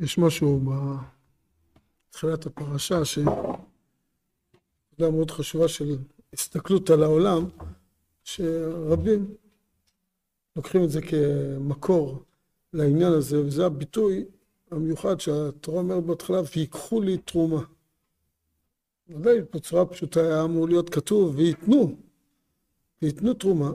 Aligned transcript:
יש 0.00 0.18
משהו 0.18 0.60
בתחילת 2.10 2.46
הפרשה 2.46 3.04
שנקודה 3.04 3.50
מאוד 4.98 5.30
חשובה 5.30 5.68
של 5.68 5.96
הסתכלות 6.32 6.90
על 6.90 7.02
העולם, 7.02 7.44
שרבים 8.24 9.34
לוקחים 10.56 10.84
את 10.84 10.90
זה 10.90 11.00
כמקור 11.02 12.22
לעניין 12.72 13.12
הזה, 13.12 13.40
וזה 13.40 13.66
הביטוי 13.66 14.24
המיוחד 14.70 15.20
שהתורה 15.20 15.78
אומרת 15.78 16.04
בהתחלה, 16.04 16.40
ויקחו 16.56 17.00
לי 17.00 17.18
תרומה. 17.18 17.62
ודאי 19.08 19.40
בצורה 19.54 19.86
פשוטה 19.86 20.20
היה 20.20 20.44
אמור 20.44 20.68
להיות 20.68 20.90
כתוב, 20.90 21.34
וייתנו, 21.36 21.96
וייתנו 23.02 23.34
תרומה. 23.34 23.72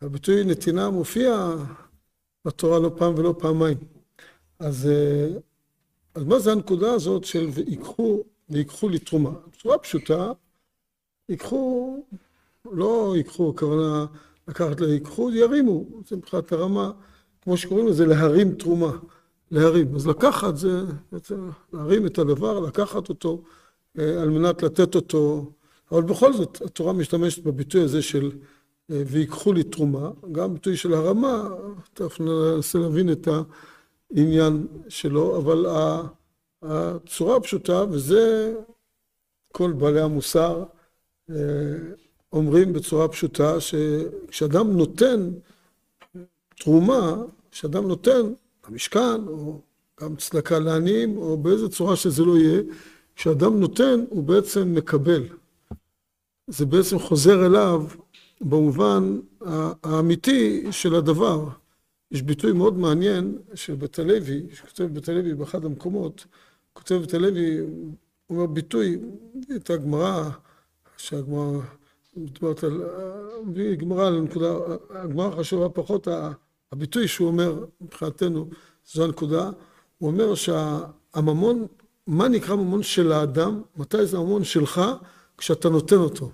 הביטוי 0.00 0.44
נתינה 0.44 0.90
מופיע 0.90 1.54
בתורה 2.44 2.78
לא 2.78 2.90
פעם 2.98 3.14
ולא 3.14 3.34
פעמיים. 3.38 3.78
אז, 4.58 4.88
אז 6.14 6.24
מה 6.24 6.38
זה 6.38 6.52
הנקודה 6.52 6.92
הזאת 6.92 7.24
של 7.24 7.48
ויקחו, 7.52 8.22
ויקחו 8.48 8.88
לי 8.88 8.98
תרומה? 8.98 9.30
בצורה 9.52 9.78
פשוטה, 9.78 10.32
ייקחו, 11.28 11.96
לא 12.72 13.12
ייקחו, 13.16 13.50
הכוונה 13.50 14.06
לקחת, 14.48 14.80
ייקחו, 14.80 15.30
ירימו, 15.30 15.84
זה 16.08 16.16
מבחינת 16.16 16.52
הרמה, 16.52 16.92
כמו 17.42 17.56
שקוראים 17.56 17.86
לזה, 17.86 18.06
להרים 18.06 18.54
תרומה, 18.54 18.92
להרים. 19.50 19.94
אז 19.94 20.06
לקחת 20.06 20.56
זה 20.56 20.82
בעצם 21.12 21.50
להרים 21.72 22.06
את 22.06 22.18
הדבר, 22.18 22.60
לקחת 22.60 23.08
אותו 23.08 23.42
על 23.98 24.30
מנת 24.30 24.62
לתת 24.62 24.94
אותו, 24.94 25.52
אבל 25.92 26.02
בכל 26.02 26.32
זאת 26.32 26.62
התורה 26.64 26.92
משתמשת 26.92 27.44
בביטוי 27.44 27.80
הזה 27.80 28.02
של 28.02 28.30
ויקחו 28.88 29.52
לי 29.52 29.62
תרומה, 29.62 30.10
גם 30.32 30.54
ביטוי 30.54 30.76
של 30.76 30.94
הרמה, 30.94 31.48
תכף 31.94 32.20
ננסה 32.20 32.78
להבין 32.78 33.12
את 33.12 33.28
העניין 34.14 34.66
שלו, 34.88 35.36
אבל 35.36 35.66
הצורה 36.62 37.36
הפשוטה, 37.36 37.84
וזה 37.90 38.54
כל 39.52 39.72
בעלי 39.72 40.00
המוסר 40.00 40.64
אומרים 42.32 42.72
בצורה 42.72 43.08
פשוטה, 43.08 43.60
שכשאדם 43.60 44.76
נותן 44.76 45.30
תרומה, 46.58 47.22
כשאדם 47.50 47.88
נותן 47.88 48.32
למשכן, 48.68 49.28
או 49.28 49.60
גם 50.00 50.16
צדקה 50.16 50.58
לעניים, 50.58 51.16
או 51.16 51.36
באיזה 51.36 51.68
צורה 51.68 51.96
שזה 51.96 52.24
לא 52.24 52.36
יהיה, 52.36 52.62
כשאדם 53.16 53.60
נותן, 53.60 54.04
הוא 54.08 54.24
בעצם 54.24 54.74
מקבל. 54.74 55.22
זה 56.46 56.66
בעצם 56.66 56.98
חוזר 56.98 57.46
אליו 57.46 57.86
במובן 58.40 59.20
האמיתי 59.82 60.72
של 60.72 60.94
הדבר. 60.94 61.48
יש 62.14 62.22
ביטוי 62.22 62.52
מאוד 62.52 62.78
מעניין 62.78 63.38
של 63.54 63.74
בית 63.74 63.98
הלוי, 63.98 64.46
שכותב 64.54 64.84
בית 64.84 65.08
הלוי 65.08 65.34
באחד 65.34 65.64
המקומות, 65.64 66.26
כותב 66.72 66.94
בית 66.94 67.14
הלוי, 67.14 67.58
הוא 67.58 67.68
אומר 68.30 68.46
ביטוי, 68.46 68.98
את 69.56 69.70
הגמרא, 69.70 70.30
שהגמרא 70.96 71.60
מדברת 72.16 72.64
על, 72.64 72.82
גמרא 73.78 74.06
על 74.06 74.20
נקודה, 74.20 74.54
הגמרא 74.90 75.36
חשובה 75.36 75.68
פחות, 75.68 76.08
הביטוי 76.72 77.08
שהוא 77.08 77.28
אומר 77.28 77.64
מבחינתנו, 77.80 78.48
זו 78.92 79.04
הנקודה, 79.04 79.50
הוא 79.98 80.10
אומר 80.10 80.34
שהממון, 80.34 81.66
מה 82.06 82.28
נקרא 82.28 82.56
ממון 82.56 82.82
של 82.82 83.12
האדם, 83.12 83.62
מתי 83.76 84.06
זה 84.06 84.16
הממון 84.16 84.44
שלך, 84.44 84.80
כשאתה 85.38 85.68
נותן 85.68 85.96
אותו. 85.96 86.30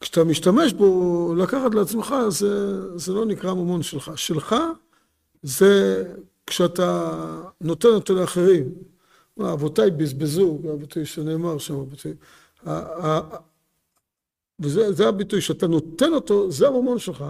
כשאתה 0.00 0.24
משתמש 0.24 0.72
בו 0.72 1.34
לקחת 1.38 1.74
לעצמך, 1.74 2.14
זה, 2.28 2.80
זה 2.98 3.12
לא 3.12 3.26
נקרא 3.26 3.54
ממון 3.54 3.82
שלך. 3.82 4.12
שלך 4.16 4.54
זה 5.42 6.04
כשאתה 6.46 7.12
נותן 7.60 7.88
אותו 7.88 8.14
לאחרים. 8.14 8.74
אבותיי 9.40 9.90
בזבזו, 9.90 10.58
זה 10.62 10.72
הביטוי 10.72 11.06
שנאמר 11.06 11.58
שם, 11.58 11.74
הביטוי. 11.74 12.14
וזה 14.60 15.08
הביטוי, 15.08 15.40
שאתה 15.40 15.66
נותן 15.66 16.12
אותו, 16.12 16.50
זה 16.50 16.68
הממון 16.68 16.98
שלך. 16.98 17.24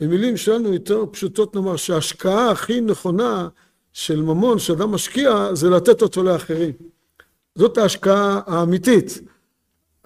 במילים 0.00 0.36
שלנו 0.36 0.72
יותר 0.72 1.04
פשוטות 1.10 1.54
נאמר 1.54 1.76
שההשקעה 1.76 2.50
הכי 2.50 2.80
נכונה 2.80 3.48
של 3.92 4.22
ממון 4.22 4.58
שאדם 4.58 4.90
משקיע 4.90 5.54
זה 5.54 5.70
לתת 5.70 6.02
אותו 6.02 6.22
לאחרים. 6.22 6.72
זאת 7.54 7.78
ההשקעה 7.78 8.40
האמיתית. 8.46 9.20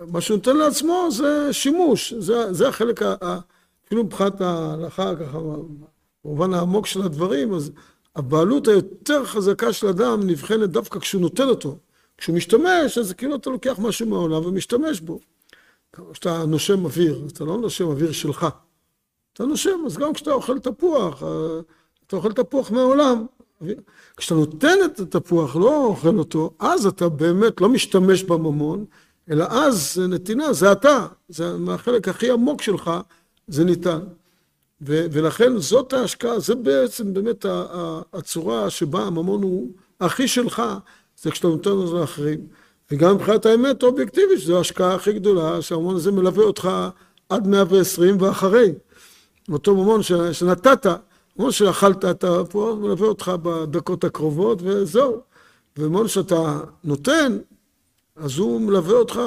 מה 0.07 0.21
שהוא 0.21 0.37
נותן 0.37 0.57
לעצמו 0.57 1.09
זה 1.11 1.53
שימוש, 1.53 2.15
זה, 2.15 2.53
זה 2.53 2.69
החלק, 2.69 3.03
אפילו 3.87 4.05
מבחינת 4.05 4.41
ההלכה, 4.41 5.17
ככה, 5.17 5.39
במובן 6.25 6.55
העמוק 6.55 6.87
של 6.87 7.03
הדברים, 7.03 7.55
אז 7.55 7.71
הבעלות 8.17 8.69
היותר 8.69 9.25
חזקה 9.25 9.73
של 9.73 9.87
אדם 9.87 10.21
נבחנת 10.27 10.71
דווקא 10.71 10.99
כשהוא 10.99 11.23
נותן 11.23 11.49
אותו. 11.49 11.77
כשהוא 12.19 12.37
משתמש, 12.37 12.99
אז 12.99 13.13
כאילו 13.13 13.37
אתה 13.37 13.51
לוקח 13.51 13.79
משהו 13.79 14.07
מהעולם 14.07 14.47
ומשתמש 14.47 15.01
בו. 15.01 15.21
כשאתה 16.13 16.45
נושם 16.47 16.85
אוויר, 16.85 17.23
אתה 17.33 17.45
לא 17.45 17.59
נושם 17.59 17.85
אוויר 17.85 18.13
שלך. 18.13 18.47
אתה 19.33 19.45
נושם, 19.45 19.81
אז 19.87 19.97
גם 19.97 20.13
כשאתה 20.13 20.33
אוכל 20.33 20.59
תפוח, 20.59 21.23
אתה 22.07 22.17
אוכל 22.17 22.33
תפוח 22.33 22.71
מהעולם. 22.71 23.27
כשאתה 24.17 24.35
נותן 24.35 24.79
את 24.85 25.01
התפוח, 25.01 25.57
לא 25.57 25.85
אוכל 25.85 26.19
אותו, 26.19 26.51
אז 26.59 26.87
אתה 26.87 27.09
באמת 27.09 27.61
לא 27.61 27.69
משתמש 27.69 28.23
בממון, 28.23 28.85
אלא 29.31 29.45
אז 29.51 29.95
זה 29.95 30.07
נתינה, 30.07 30.53
זה 30.53 30.73
אתה, 30.73 31.07
זה 31.29 31.57
מהחלק 31.57 32.09
הכי 32.09 32.31
עמוק 32.31 32.63
שלך, 32.63 32.91
זה 33.49 33.65
ניתן. 33.65 34.01
ו- 34.83 35.07
ולכן 35.13 35.59
זאת 35.59 35.93
ההשקעה, 35.93 36.39
זה 36.41 36.55
בעצם 36.55 37.15
באמת 37.15 37.47
הצורה 38.13 38.71
שבה 38.71 39.03
הממון 39.03 39.43
הוא 39.43 39.71
הכי 40.01 40.29
שלך, 40.29 40.63
זה 41.23 41.31
כשאתה 41.31 41.49
נותן 41.49 41.71
אותו 41.71 42.01
לאחרים. 42.01 42.41
וגם 42.91 43.15
מבחינת 43.15 43.47
האמת 43.47 43.83
האובייקטיבית, 43.83 44.41
שזו 44.41 44.57
ההשקעה 44.57 44.95
הכי 44.95 45.13
גדולה, 45.13 45.63
שהממון 45.63 45.97
הזה 45.97 46.13
מלווה 46.13 46.45
אותך 46.45 46.71
עד 47.29 47.47
120 47.47 48.21
ואחרי. 48.21 48.73
אותו 49.53 49.75
ממון 49.75 50.03
ש- 50.03 50.13
שנתת, 50.13 50.87
ממון 51.37 51.53
שאכלת 51.53 52.05
את 52.05 52.25
הפועל, 52.25 52.75
מלווה 52.75 53.09
אותך 53.09 53.33
בדקות 53.43 54.05
הקרובות, 54.05 54.59
וזהו. 54.63 55.21
וממון 55.79 56.09
שאתה 56.09 56.61
נותן, 56.85 57.39
אז 58.21 58.39
הוא 58.39 58.61
מלווה 58.61 58.95
אותך, 58.95 59.21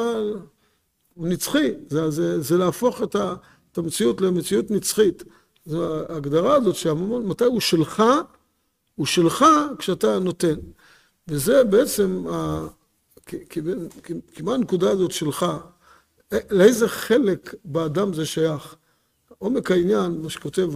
הוא 1.14 1.28
נצחי, 1.28 1.72
זה, 1.88 2.12
זה, 2.12 2.42
זה 2.42 2.58
להפוך 2.58 3.04
את, 3.04 3.16
ה, 3.16 3.36
את 3.72 3.78
המציאות 3.78 4.22
למציאות 4.22 4.72
נצחית. 4.72 5.24
זו 5.66 6.06
ההגדרה 6.09 6.56
הזאת 6.56 6.76
שהממון, 6.76 7.26
מתי 7.28 7.46
הוא 7.46 7.59
שלך, 7.59 8.04
הוא 8.96 9.06
שלך 9.06 9.46
כשאתה 9.80 10.20
נותן. 10.20 10.56
וזה 11.28 11.64
בעצם, 11.64 12.26
כמעט 14.34 14.56
הנקודה 14.56 14.92
הזאת 14.92 15.12
שלך, 15.12 15.46
לאיזה 16.52 16.88
חלק 16.88 17.56
באדם 17.66 18.14
זה 18.14 18.25
שייך. 18.25 18.75
עומק 19.38 19.72
העניין, 19.72 20.22
מה 20.22 20.30
שכותב 20.30 20.70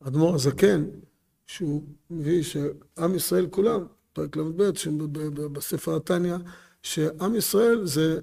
האדמו"ר 0.00 0.34
הזקן, 0.34 0.84
שהוא 1.46 1.82
מביא 2.10 2.42
שעם 2.42 3.14
ישראל 3.14 3.46
כולם, 3.50 3.86
פרק 4.16 4.36
ל"ב, 4.36 4.62
בספר 5.52 5.96
התניא, 5.96 6.36
שעם 6.82 7.34
ישראל 7.34 7.86
זה 7.86 8.20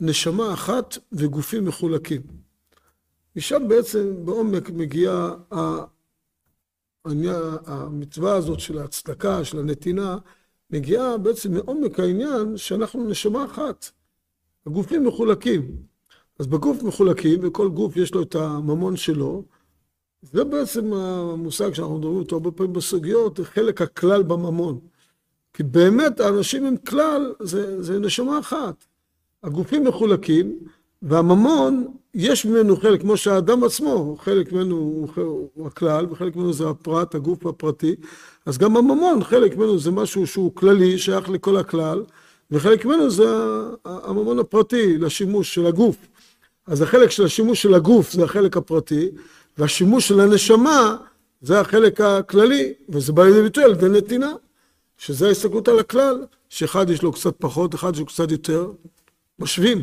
נשמה 0.00 0.54
אחת 0.54 0.98
וגופים 1.12 1.64
מחולקים. 1.64 2.22
משם 3.36 3.68
בעצם 3.68 4.24
בעומק 4.24 4.70
מגיעה 4.70 5.34
המצווה 7.66 8.36
הזאת 8.36 8.60
של 8.60 8.78
ההצדקה, 8.78 9.44
של 9.44 9.58
הנתינה, 9.58 10.18
מגיעה 10.70 11.18
בעצם 11.18 11.54
מעומק 11.54 12.00
העניין 12.00 12.56
שאנחנו 12.56 13.08
נשמה 13.08 13.44
אחת. 13.44 13.90
הגופים 14.66 15.06
מחולקים. 15.06 15.76
אז 16.38 16.46
בגוף 16.46 16.82
מחולקים, 16.82 17.40
וכל 17.42 17.68
גוף 17.68 17.96
יש 17.96 18.14
לו 18.14 18.22
את 18.22 18.34
הממון 18.34 18.96
שלו, 18.96 19.44
זה 20.22 20.44
בעצם 20.44 20.92
המושג 20.92 21.74
שאנחנו 21.74 21.98
מדברים 21.98 22.18
אותו 22.18 22.36
הרבה 22.36 22.50
פעמים 22.50 22.72
בסוגיות, 22.72 23.40
חלק 23.40 23.82
הכלל 23.82 24.22
בממון. 24.22 24.91
כי 25.54 25.62
באמת 25.62 26.20
האנשים 26.20 26.66
הם 26.66 26.76
כלל, 26.76 27.32
זה, 27.40 27.82
זה 27.82 27.98
נשמה 27.98 28.38
אחת. 28.38 28.84
הגופים 29.42 29.84
מחולקים, 29.84 30.58
והממון, 31.02 31.86
יש 32.14 32.46
ממנו 32.46 32.76
חלק, 32.76 33.00
כמו 33.00 33.16
שהאדם 33.16 33.64
עצמו, 33.64 34.16
חלק 34.18 34.52
ממנו 34.52 34.76
הוא, 34.76 35.08
הוא 35.54 35.66
הכלל, 35.66 36.06
וחלק 36.10 36.36
ממנו 36.36 36.52
זה 36.52 36.68
הפרט, 36.68 37.14
הגוף 37.14 37.46
הפרטי, 37.46 37.94
אז 38.46 38.58
גם 38.58 38.76
הממון, 38.76 39.24
חלק 39.24 39.56
ממנו 39.56 39.78
זה 39.78 39.90
משהו 39.90 40.26
שהוא 40.26 40.54
כללי, 40.54 40.98
שייך 40.98 41.30
לכל 41.30 41.56
הכלל, 41.56 42.04
וחלק 42.50 42.84
ממנו 42.84 43.10
זה 43.10 43.24
הממון 43.84 44.38
הפרטי, 44.38 44.98
לשימוש 44.98 45.54
של 45.54 45.66
הגוף. 45.66 45.96
אז 46.66 46.82
החלק 46.82 47.10
של 47.10 47.24
השימוש 47.24 47.62
של 47.62 47.74
הגוף 47.74 48.12
זה 48.12 48.24
החלק 48.24 48.56
הפרטי, 48.56 49.08
והשימוש 49.58 50.08
של 50.08 50.20
הנשמה 50.20 50.96
זה 51.42 51.60
החלק 51.60 52.00
הכללי, 52.00 52.72
וזה 52.88 53.12
בא 53.12 53.24
לידי 53.24 53.42
ביטוי 53.42 53.64
על 53.64 53.72
ידי 53.72 53.88
נתינה. 53.88 54.32
שזה 55.02 55.28
ההסתכלות 55.28 55.68
על 55.68 55.78
הכלל, 55.78 56.26
שאחד 56.48 56.90
יש 56.90 57.02
לו 57.02 57.12
קצת 57.12 57.34
פחות, 57.38 57.74
אחד 57.74 57.92
יש 57.94 57.98
לו 58.00 58.06
קצת 58.06 58.30
יותר, 58.30 58.70
משווים. 59.38 59.82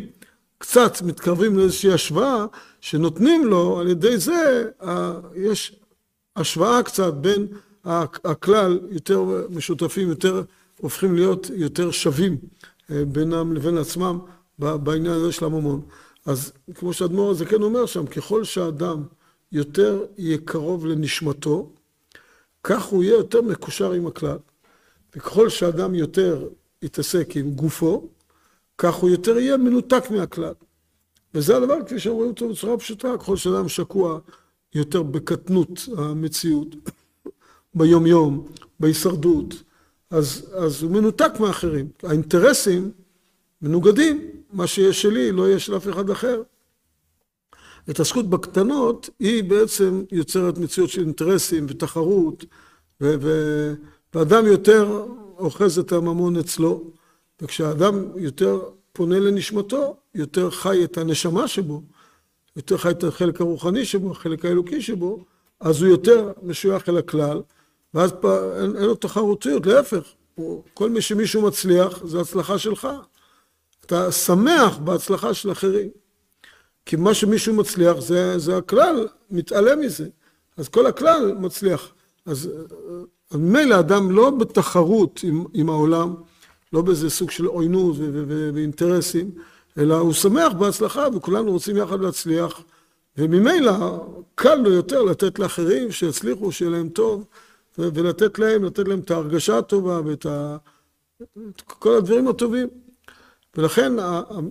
קצת 0.58 1.02
מתקרבים 1.02 1.58
לאיזושהי 1.58 1.94
השוואה 1.94 2.46
שנותנים 2.82 3.48
לו, 3.48 3.80
על 3.80 3.88
ידי 3.88 4.18
זה 4.18 4.70
יש 5.36 5.80
השוואה 6.36 6.84
קצת 6.84 7.14
בין 7.14 7.48
הכלל 8.26 8.80
יותר 8.90 9.24
משותפים, 9.50 10.10
יותר 10.10 10.44
הופכים 10.78 11.16
להיות 11.16 11.50
יותר 11.56 11.92
שווים 11.92 12.38
בינם 12.90 13.54
לבין 13.54 13.78
עצמם 13.78 14.20
בעניין 14.60 15.14
הזה 15.14 15.32
של 15.32 15.46
הממון. 15.46 15.82
אז 16.26 16.52
כמו 16.76 16.94
שאדמו"ר 16.94 17.32
הזה 17.32 17.46
כן 17.46 17.62
אומר 17.62 17.86
שם, 17.86 18.06
ככל 18.06 18.44
שהאדם 18.44 19.04
יותר 19.52 20.06
יהיה 20.18 20.38
קרוב 20.46 20.86
לנשמתו, 20.86 21.70
כך 22.64 22.84
הוא 22.86 23.04
יהיה 23.04 23.14
יותר 23.14 23.42
מקושר 23.42 23.92
עם 23.92 24.08
הכלל. 24.08 24.38
וככל 25.16 25.50
שאדם 25.50 25.96
יותר 25.96 26.48
יתעסק 26.82 27.36
עם 27.36 27.52
גופו, 27.52 28.10
כך 28.78 28.96
הוא 28.96 29.10
יותר 29.10 29.38
יהיה 29.38 29.58
מנותק 29.58 30.04
מהכלל. 30.12 30.54
וזה 31.34 31.58
הדבר 31.58 31.76
כפי 31.86 32.00
שאומרים 32.00 32.30
אותו 32.30 32.50
בצורה 32.50 32.78
פשוטה, 32.78 33.18
ככל 33.20 33.38
שאדם 33.38 33.70
שקוע 33.70 34.20
יותר 34.76 35.04
בקטנות 35.04 35.80
המציאות, 35.98 36.76
ביום 37.76 38.06
יום, 38.06 38.48
בהישרדות, 38.80 39.64
אז, 40.10 40.54
אז 40.54 40.84
הוא 40.84 40.92
מנותק 40.92 41.32
מאחרים. 41.40 41.90
האינטרסים 42.04 42.92
מנוגדים, 43.62 44.30
מה 44.54 44.68
שיש 44.68 45.02
שלי 45.02 45.32
לא 45.32 45.48
יהיה 45.48 45.60
של 45.60 45.78
אף 45.78 45.90
אחד 45.90 46.10
אחר. 46.10 46.42
התעסקות 47.88 48.30
בקטנות 48.30 49.10
היא 49.20 49.44
בעצם 49.44 50.04
יוצרת 50.12 50.58
מציאות 50.58 50.90
של 50.90 51.02
אינטרסים 51.02 51.66
ותחרות, 51.70 52.46
ו- 53.02 53.16
ו- 53.22 53.74
ואדם 54.14 54.48
יותר 54.48 55.06
אוחז 55.38 55.80
את 55.80 55.92
הממון 55.92 56.38
אצלו, 56.38 56.84
וכשאדם 57.42 58.06
יותר 58.16 58.60
פונה 58.94 59.20
לנשמתו, 59.20 59.96
יותר 60.16 60.50
חי 60.50 60.84
את 60.84 60.98
הנשמה 60.98 61.48
שבו, 61.48 61.82
יותר 62.56 62.78
חי 62.78 62.90
את 62.90 63.04
החלק 63.04 63.42
הרוחני 63.42 63.86
שבו, 63.86 64.12
החלק 64.12 64.46
האלוקי 64.46 64.82
שבו, 64.82 65.26
אז 65.60 65.82
הוא 65.82 65.92
יותר 65.92 66.32
משוייך 66.44 66.90
אל 66.90 66.98
הכלל, 66.98 67.42
ואז 67.94 68.12
פה, 68.22 68.62
אין, 68.62 68.76
אין 68.76 68.86
לו 68.86 68.96
תחרותיות, 68.96 69.66
להפך, 69.66 70.04
הוא, 70.36 70.64
כל 70.74 70.90
מי 70.90 71.02
שמישהו 71.02 71.42
מצליח, 71.42 72.06
זה 72.06 72.22
הצלחה 72.22 72.58
שלך. 72.58 72.88
אתה 73.86 74.12
שמח 74.12 74.78
בהצלחה 74.78 75.34
של 75.34 75.52
אחרים. 75.52 75.90
כי 76.86 76.96
מה 76.96 77.14
שמישהו 77.14 77.54
מצליח, 77.54 78.00
זה, 78.00 78.40
זה 78.40 78.58
הכלל 78.58 79.08
מתעלם 79.32 79.80
מזה. 79.80 80.08
אז 80.58 80.70
כל 80.70 80.86
הכלל 80.86 81.34
מצליח. 81.40 81.94
אז 82.26 82.50
מילא 83.34 83.80
אדם 83.80 84.12
לא 84.12 84.30
בתחרות 84.30 85.20
עם, 85.24 85.46
עם 85.54 85.70
העולם, 85.70 86.14
לא 86.74 86.82
באיזה 86.82 87.10
סוג 87.10 87.32
של 87.32 87.46
עוינות 87.46 87.96
ואינטרסים, 88.54 89.32
אלא 89.78 89.96
הוא 89.96 90.14
שמח 90.14 90.54
בהצלחה 90.54 91.08
וכולנו 91.16 91.52
רוצים 91.52 91.78
יחד 91.78 92.00
להצליח, 92.00 92.62
וממילא 93.18 93.74
קל 94.36 94.56
לו 94.56 94.72
יותר 94.72 95.04
לתת 95.04 95.40
לאחרים 95.40 95.92
שיצליחו, 95.92 96.52
שיהיה 96.52 96.72
להם 96.72 96.90
טוב, 96.90 97.26
ולתת 97.78 98.40
להם, 98.40 98.64
לתת 98.64 98.88
להם 98.88 99.00
את 99.00 99.12
ההרגשה 99.12 99.58
הטובה 99.58 100.02
ואת 100.06 100.26
ה... 100.26 100.58
את 101.50 101.62
כל 101.62 101.96
הדברים 101.96 102.28
הטובים. 102.28 102.68
ולכן 103.58 103.94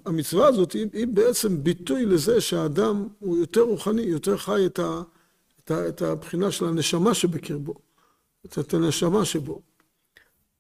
המצווה 0.07 0.49
הזאת 0.49 0.73
היא, 0.73 0.87
היא 0.93 1.07
בעצם 1.07 1.63
ביטוי 1.63 2.07
לזה 2.07 2.41
שהאדם 2.41 3.09
הוא 3.19 3.39
יותר 3.39 3.61
רוחני, 3.61 4.03
יותר 4.03 4.37
חי 4.37 4.67
את, 4.67 4.79
ה, 4.79 5.03
את, 5.65 5.71
ה, 5.71 5.89
את 5.89 6.03
הבחינה 6.03 6.51
של 6.51 6.65
הנשמה 6.65 7.15
שבקרבו, 7.15 7.75
את 8.59 8.75
הנשמה 8.75 9.25
שבו. 9.25 9.61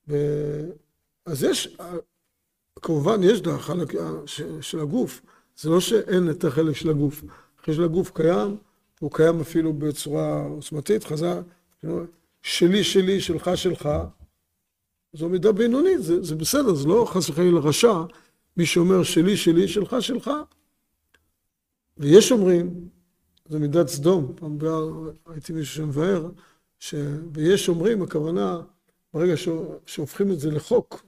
ו... 0.08 0.17
אז 1.26 1.43
יש, 1.43 1.76
כמובן 2.82 3.23
יש 3.23 3.40
את 3.40 3.46
החלק 3.46 3.93
של 4.61 4.81
הגוף, 4.81 5.23
זה 5.56 5.70
לא 5.70 5.81
שאין 5.81 6.31
את 6.31 6.44
החלק 6.44 6.76
של 6.76 6.90
הגוף. 6.90 7.25
החלק 7.58 7.75
של 7.75 7.85
הגוף 7.85 8.11
קיים, 8.14 8.56
הוא 9.00 9.11
קיים 9.12 9.40
אפילו 9.40 9.73
בצורה 9.73 10.44
עוצמתית, 10.44 11.05
חזר, 11.05 11.40
שלי 12.43 12.85
שלי, 12.85 13.20
שלך 13.20 13.50
שלך, 13.55 13.88
זו 15.12 15.29
מידה 15.29 15.52
בינונית, 15.52 16.02
זה, 16.02 16.23
זה 16.23 16.35
בסדר, 16.37 16.75
זה 16.75 16.88
לא 16.88 17.06
חס 17.08 17.31
וחלילה 17.31 17.61
רשע, 17.61 17.94
מי 18.56 18.67
שאומר 18.67 19.02
שלי 19.02 19.37
שלי, 19.37 19.69
שלך 19.69 19.96
שלך. 20.00 20.31
ויש 21.96 22.32
אומרים, 22.32 22.88
זו 23.49 23.58
מידת 23.58 23.88
סדום, 23.88 24.32
פעם 24.37 24.58
הייתי 25.26 25.52
מישהו 25.52 25.75
שמבאר. 25.75 26.29
ויש 27.32 27.69
אומרים, 27.69 28.02
הכוונה, 28.02 28.60
ברגע 29.14 29.34
שהופכים 29.86 30.32
את 30.32 30.40
זה 30.40 30.50
לחוק, 30.50 31.02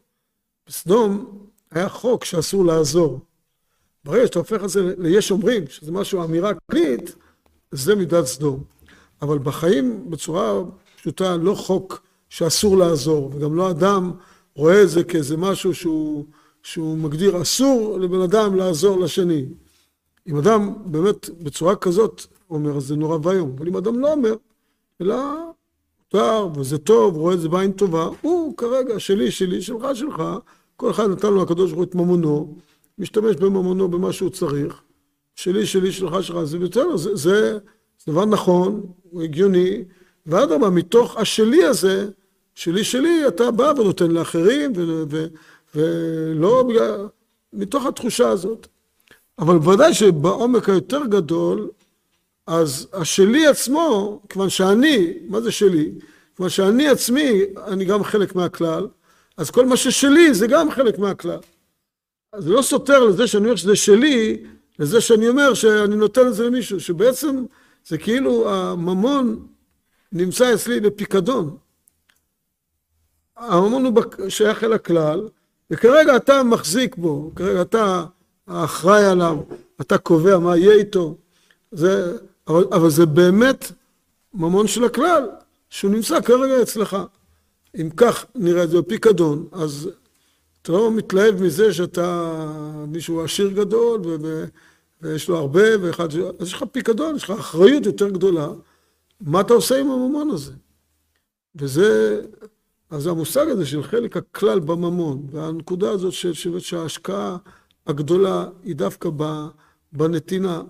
בסדום 0.67 1.39
היה 1.71 1.89
חוק 1.89 2.25
שאסור 2.25 2.65
לעזור. 2.65 3.21
ברגע 4.05 4.27
שאתה 4.27 4.39
הופך 4.39 4.65
את 4.65 4.69
זה 4.69 4.95
ליש 4.99 5.31
אומרים, 5.31 5.67
שזה 5.67 5.93
משהו, 5.93 6.25
אמירה 6.25 6.53
כללית, 6.71 7.15
זה 7.71 7.95
מידת 7.95 8.25
סדום. 8.27 8.65
אבל 9.23 9.39
בחיים, 9.39 10.11
בצורה 10.11 10.63
פשוטה, 10.97 11.37
לא 11.37 11.55
חוק 11.55 12.03
שאסור 12.29 12.77
לעזור, 12.77 13.31
וגם 13.35 13.57
לא 13.57 13.71
אדם 13.71 14.13
רואה 14.55 14.83
את 14.83 14.89
זה 14.89 15.05
כאיזה 15.05 15.37
משהו 15.37 15.75
שהוא, 15.75 16.25
שהוא 16.63 16.99
מגדיר 16.99 17.43
אסור 17.43 17.99
לבן 17.99 18.21
אדם 18.21 18.55
לעזור 18.57 19.01
לשני. 19.01 19.47
אם 20.27 20.37
אדם 20.37 20.75
באמת 20.85 21.29
בצורה 21.29 21.77
כזאת 21.77 22.23
אומר, 22.51 22.77
אז 22.77 22.83
זה 22.83 22.97
נורא 22.97 23.19
ואיום. 23.23 23.55
אבל 23.59 23.69
אם 23.69 23.77
אדם 23.77 23.99
לא 23.99 24.13
אומר, 24.13 24.35
אלא 25.01 25.17
מותר, 26.15 26.49
וזה 26.57 26.79
טוב, 26.79 27.17
רואה 27.17 27.35
את 27.35 27.41
זה 27.41 27.49
בעין 27.49 27.73
טובה, 27.73 28.09
הוא 28.21 28.57
כרגע 28.57 29.01
שלי, 29.01 29.31
שלי, 29.31 29.63
שלך, 29.63 29.87
שלך, 29.95 30.23
כל 30.77 30.91
אחד 30.91 31.11
נתן 31.11 31.33
לו 31.33 31.43
הקדוש 31.43 31.73
ברוך 31.73 31.77
הוא 31.77 31.85
את 31.85 31.95
ממונו, 31.95 32.55
משתמש 32.99 33.37
בממונו 33.37 33.89
במה 33.89 34.13
שהוא 34.13 34.31
צריך, 34.31 34.83
שלי, 35.35 35.67
שלי, 35.67 35.93
שלך, 35.93 36.23
שלך, 36.23 36.43
זה 36.45 36.59
בסדר, 36.59 36.97
זה, 36.97 37.17
זה, 37.17 37.59
זה 37.99 38.13
דבר 38.13 38.25
נכון, 38.25 38.83
הוא 39.11 39.23
הגיוני, 39.23 39.85
ואדרבה, 40.27 40.71
מתוך 40.71 41.17
השלי 41.17 41.65
הזה, 41.65 42.09
שלי, 42.55 42.85
שלי, 42.85 43.29
אתה 43.29 43.51
בא 43.51 43.73
ונותן 43.77 44.11
לאחרים, 44.11 44.73
ו, 44.77 45.05
ו, 45.11 45.27
ולא 45.75 46.63
בגלל, 46.63 47.09
מתוך 47.53 47.87
התחושה 47.87 48.29
הזאת. 48.29 48.67
אבל 49.39 49.59
בוודאי 49.59 49.95
שבעומק 49.95 50.69
היותר 50.69 51.07
גדול, 51.07 51.69
אז 52.51 52.89
השלי 52.93 53.47
עצמו, 53.47 54.21
כיוון 54.29 54.49
שאני, 54.49 55.15
מה 55.29 55.41
זה 55.41 55.51
שלי? 55.51 55.93
כיוון 56.37 56.51
שאני 56.51 56.89
עצמי, 56.89 57.43
אני 57.67 57.85
גם 57.85 58.05
חלק 58.05 58.35
מהכלל, 58.35 58.89
אז 59.37 59.51
כל 59.51 59.67
מה 59.67 59.77
ששלי 59.77 60.35
זה 60.35 60.47
גם 60.47 60.71
חלק 60.71 60.99
מהכלל. 60.99 61.39
אז 62.33 62.45
זה 62.45 62.51
לא 62.51 62.63
סותר 62.63 63.05
לזה 63.05 63.27
שאני 63.27 63.45
אומר 63.45 63.57
שזה 63.57 63.77
שלי, 63.77 64.45
לזה 64.79 65.01
שאני 65.01 65.29
אומר 65.29 65.55
שאני 65.55 65.97
נותן 65.97 66.27
את 66.27 66.35
זה 66.35 66.47
למישהו, 66.47 66.81
שבעצם 66.81 67.45
זה 67.87 67.99
כאילו 67.99 68.51
הממון 68.51 69.47
נמצא 70.13 70.55
אצלי 70.55 70.81
בפיקדון. 70.81 71.57
הממון 73.37 73.85
הוא 73.85 74.03
שייך 74.29 74.65
אל 74.65 74.73
הכלל, 74.73 75.29
וכרגע 75.71 76.17
אתה 76.17 76.43
מחזיק 76.43 76.97
בו, 76.97 77.33
כרגע 77.37 77.63
אתה 77.63 78.05
האחראי 78.47 79.05
עליו, 79.05 79.37
אתה 79.81 79.99
קובע 79.99 80.39
מה 80.39 80.57
יהיה 80.57 80.75
איתו, 80.75 81.17
זה, 81.73 82.17
אבל, 82.51 82.65
אבל 82.73 82.91
זה 82.91 83.07
באמת 83.07 83.73
ממון 84.35 84.67
של 84.67 84.85
הכלל, 84.85 85.29
שהוא 85.71 85.91
נמצא 85.91 86.21
כרגע 86.21 86.63
אצלך. 86.63 86.97
אם 87.81 87.91
כך 87.97 88.27
נראה 88.35 88.65
את 88.65 88.71
זה 88.71 88.81
בפיקדון, 88.81 89.49
אז 89.53 89.91
אתה 90.63 90.73
לא 90.73 90.91
מתלהב 90.91 91.43
מזה 91.43 91.73
שאתה 91.73 92.35
מישהו 92.89 93.25
עשיר 93.25 93.51
גדול 93.51 94.01
ו- 94.05 94.45
ויש 95.03 95.29
לו 95.29 95.37
הרבה, 95.37 95.63
ואחד, 95.81 96.09
אז 96.39 96.47
יש 96.47 96.53
לך 96.53 96.65
פיקדון, 96.73 97.17
יש 97.17 97.25
לך 97.25 97.31
אחריות 97.31 97.87
יותר 97.87 98.09
גדולה, 98.09 98.49
מה 99.21 99.41
אתה 99.41 99.55
עושה 99.55 99.81
עם 99.81 99.91
הממון 99.91 100.31
הזה? 100.31 100.53
וזה, 101.55 102.21
אז 102.91 103.07
המושג 103.07 103.49
הזה 103.49 103.67
של 103.67 103.83
חלק 103.83 104.17
הכלל 104.17 104.61
בממון, 104.61 105.27
והנקודה 105.31 105.91
הזאת 105.91 106.13
של, 106.13 106.33
של, 106.33 106.59
שההשקעה 106.59 107.37
הגדולה 107.87 108.49
היא 108.63 108.77
דווקא 108.77 109.09
בנתינה, 109.93 110.63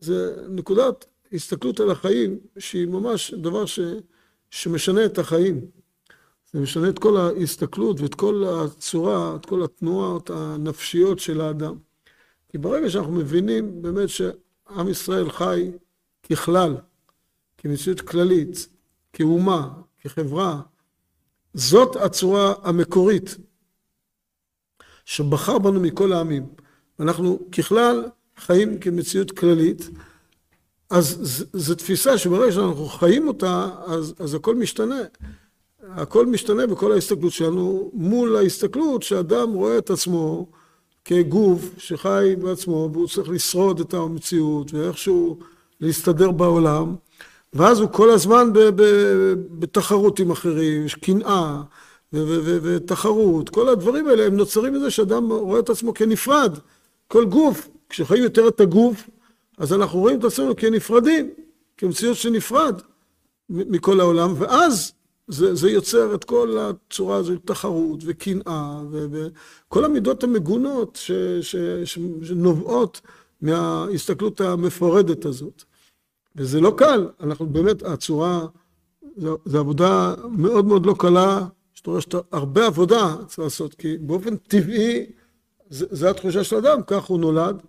זה 0.00 0.36
נקודת 0.48 1.04
הסתכלות 1.34 1.80
על 1.80 1.90
החיים 1.90 2.38
שהיא 2.58 2.86
ממש 2.86 3.34
דבר 3.34 3.66
ש, 3.66 3.80
שמשנה 4.50 5.04
את 5.04 5.18
החיים. 5.18 5.60
זה 6.52 6.60
משנה 6.60 6.88
את 6.88 6.98
כל 6.98 7.16
ההסתכלות 7.16 8.00
ואת 8.00 8.14
כל 8.14 8.44
הצורה, 8.46 9.36
את 9.36 9.46
כל 9.46 9.64
התנועות 9.64 10.30
הנפשיות 10.30 11.18
של 11.18 11.40
האדם. 11.40 11.74
כי 12.48 12.58
ברגע 12.58 12.90
שאנחנו 12.90 13.12
מבינים 13.12 13.82
באמת 13.82 14.08
שעם 14.08 14.88
ישראל 14.88 15.30
חי 15.30 15.70
ככלל, 16.30 16.76
כמציאות 17.58 18.00
כללית, 18.00 18.68
כאומה, 19.12 19.68
כחברה, 20.00 20.60
זאת 21.54 21.96
הצורה 21.96 22.54
המקורית 22.62 23.36
שבחר 25.04 25.58
בנו 25.58 25.80
מכל 25.80 26.12
העמים. 26.12 26.46
אנחנו 27.00 27.38
ככלל 27.58 28.04
חיים 28.36 28.78
כמציאות 28.78 29.30
כללית, 29.30 29.90
אז 30.94 31.44
זו 31.52 31.74
תפיסה 31.74 32.18
שברגע 32.18 32.52
שאנחנו 32.52 32.86
חיים 32.86 33.28
אותה, 33.28 33.68
אז, 33.86 34.14
אז 34.18 34.34
הכל 34.34 34.54
משתנה. 34.56 35.00
הכל 35.88 36.26
משתנה 36.26 36.66
בכל 36.66 36.92
ההסתכלות 36.92 37.32
שלנו 37.32 37.90
מול 37.94 38.36
ההסתכלות 38.36 39.02
שאדם 39.02 39.52
רואה 39.52 39.78
את 39.78 39.90
עצמו 39.90 40.46
כגוף 41.04 41.74
שחי 41.78 42.34
בעצמו 42.42 42.90
והוא 42.92 43.08
צריך 43.08 43.28
לשרוד 43.28 43.80
את 43.80 43.94
המציאות 43.94 44.74
ואיכשהו 44.74 45.38
להסתדר 45.80 46.30
בעולם. 46.30 46.94
ואז 47.52 47.80
הוא 47.80 47.88
כל 47.92 48.10
הזמן 48.10 48.50
בתחרות 49.58 50.18
עם 50.18 50.30
אחרים, 50.30 50.86
יש 50.86 50.94
קנאה 50.94 51.62
ותחרות, 52.12 53.48
כל 53.48 53.68
הדברים 53.68 54.08
האלה 54.08 54.26
הם 54.26 54.36
נוצרים 54.36 54.74
מזה 54.74 54.90
שאדם 54.90 55.32
רואה 55.32 55.60
את 55.60 55.70
עצמו 55.70 55.94
כנפרד, 55.94 56.58
כל 57.08 57.24
גוף, 57.24 57.68
כשחיים 57.88 58.22
יותר 58.22 58.48
את 58.48 58.60
הגוף, 58.60 59.08
אז 59.58 59.72
אנחנו 59.72 59.98
רואים 59.98 60.18
את 60.18 60.24
עצמנו 60.24 60.56
כנפרדים, 60.56 61.30
כמציאות 61.76 62.16
שנפרד 62.16 62.80
מכל 63.48 64.00
העולם, 64.00 64.34
ואז 64.38 64.92
זה, 65.28 65.54
זה 65.54 65.70
יוצר 65.70 66.14
את 66.14 66.24
כל 66.24 66.58
הצורה 66.58 67.16
הזו, 67.16 67.32
תחרות 67.44 68.00
וקנאה 68.04 68.82
וכל 68.90 69.84
המידות 69.84 70.24
המגונות 70.24 70.96
ש, 70.96 71.12
ש, 71.40 71.56
ש, 71.84 71.98
שנובעות 72.22 73.00
מההסתכלות 73.40 74.40
המפורדת 74.40 75.24
הזאת. 75.24 75.62
וזה 76.36 76.60
לא 76.60 76.74
קל, 76.76 77.08
אנחנו 77.20 77.46
באמת, 77.46 77.82
הצורה, 77.82 78.46
זו 79.16 79.58
עבודה 79.58 80.14
מאוד 80.30 80.64
מאוד 80.64 80.86
לא 80.86 80.94
קלה, 80.98 81.46
שאתה 81.74 82.18
הרבה 82.32 82.66
עבודה 82.66 83.16
צריך 83.26 83.38
לעשות, 83.38 83.74
כי 83.74 83.98
באופן 83.98 84.36
טבעי, 84.36 85.06
זו 85.70 86.08
התחושה 86.08 86.44
של 86.44 86.56
אדם, 86.56 86.80
כך 86.86 87.04
הוא 87.04 87.20
נולד, 87.20 87.62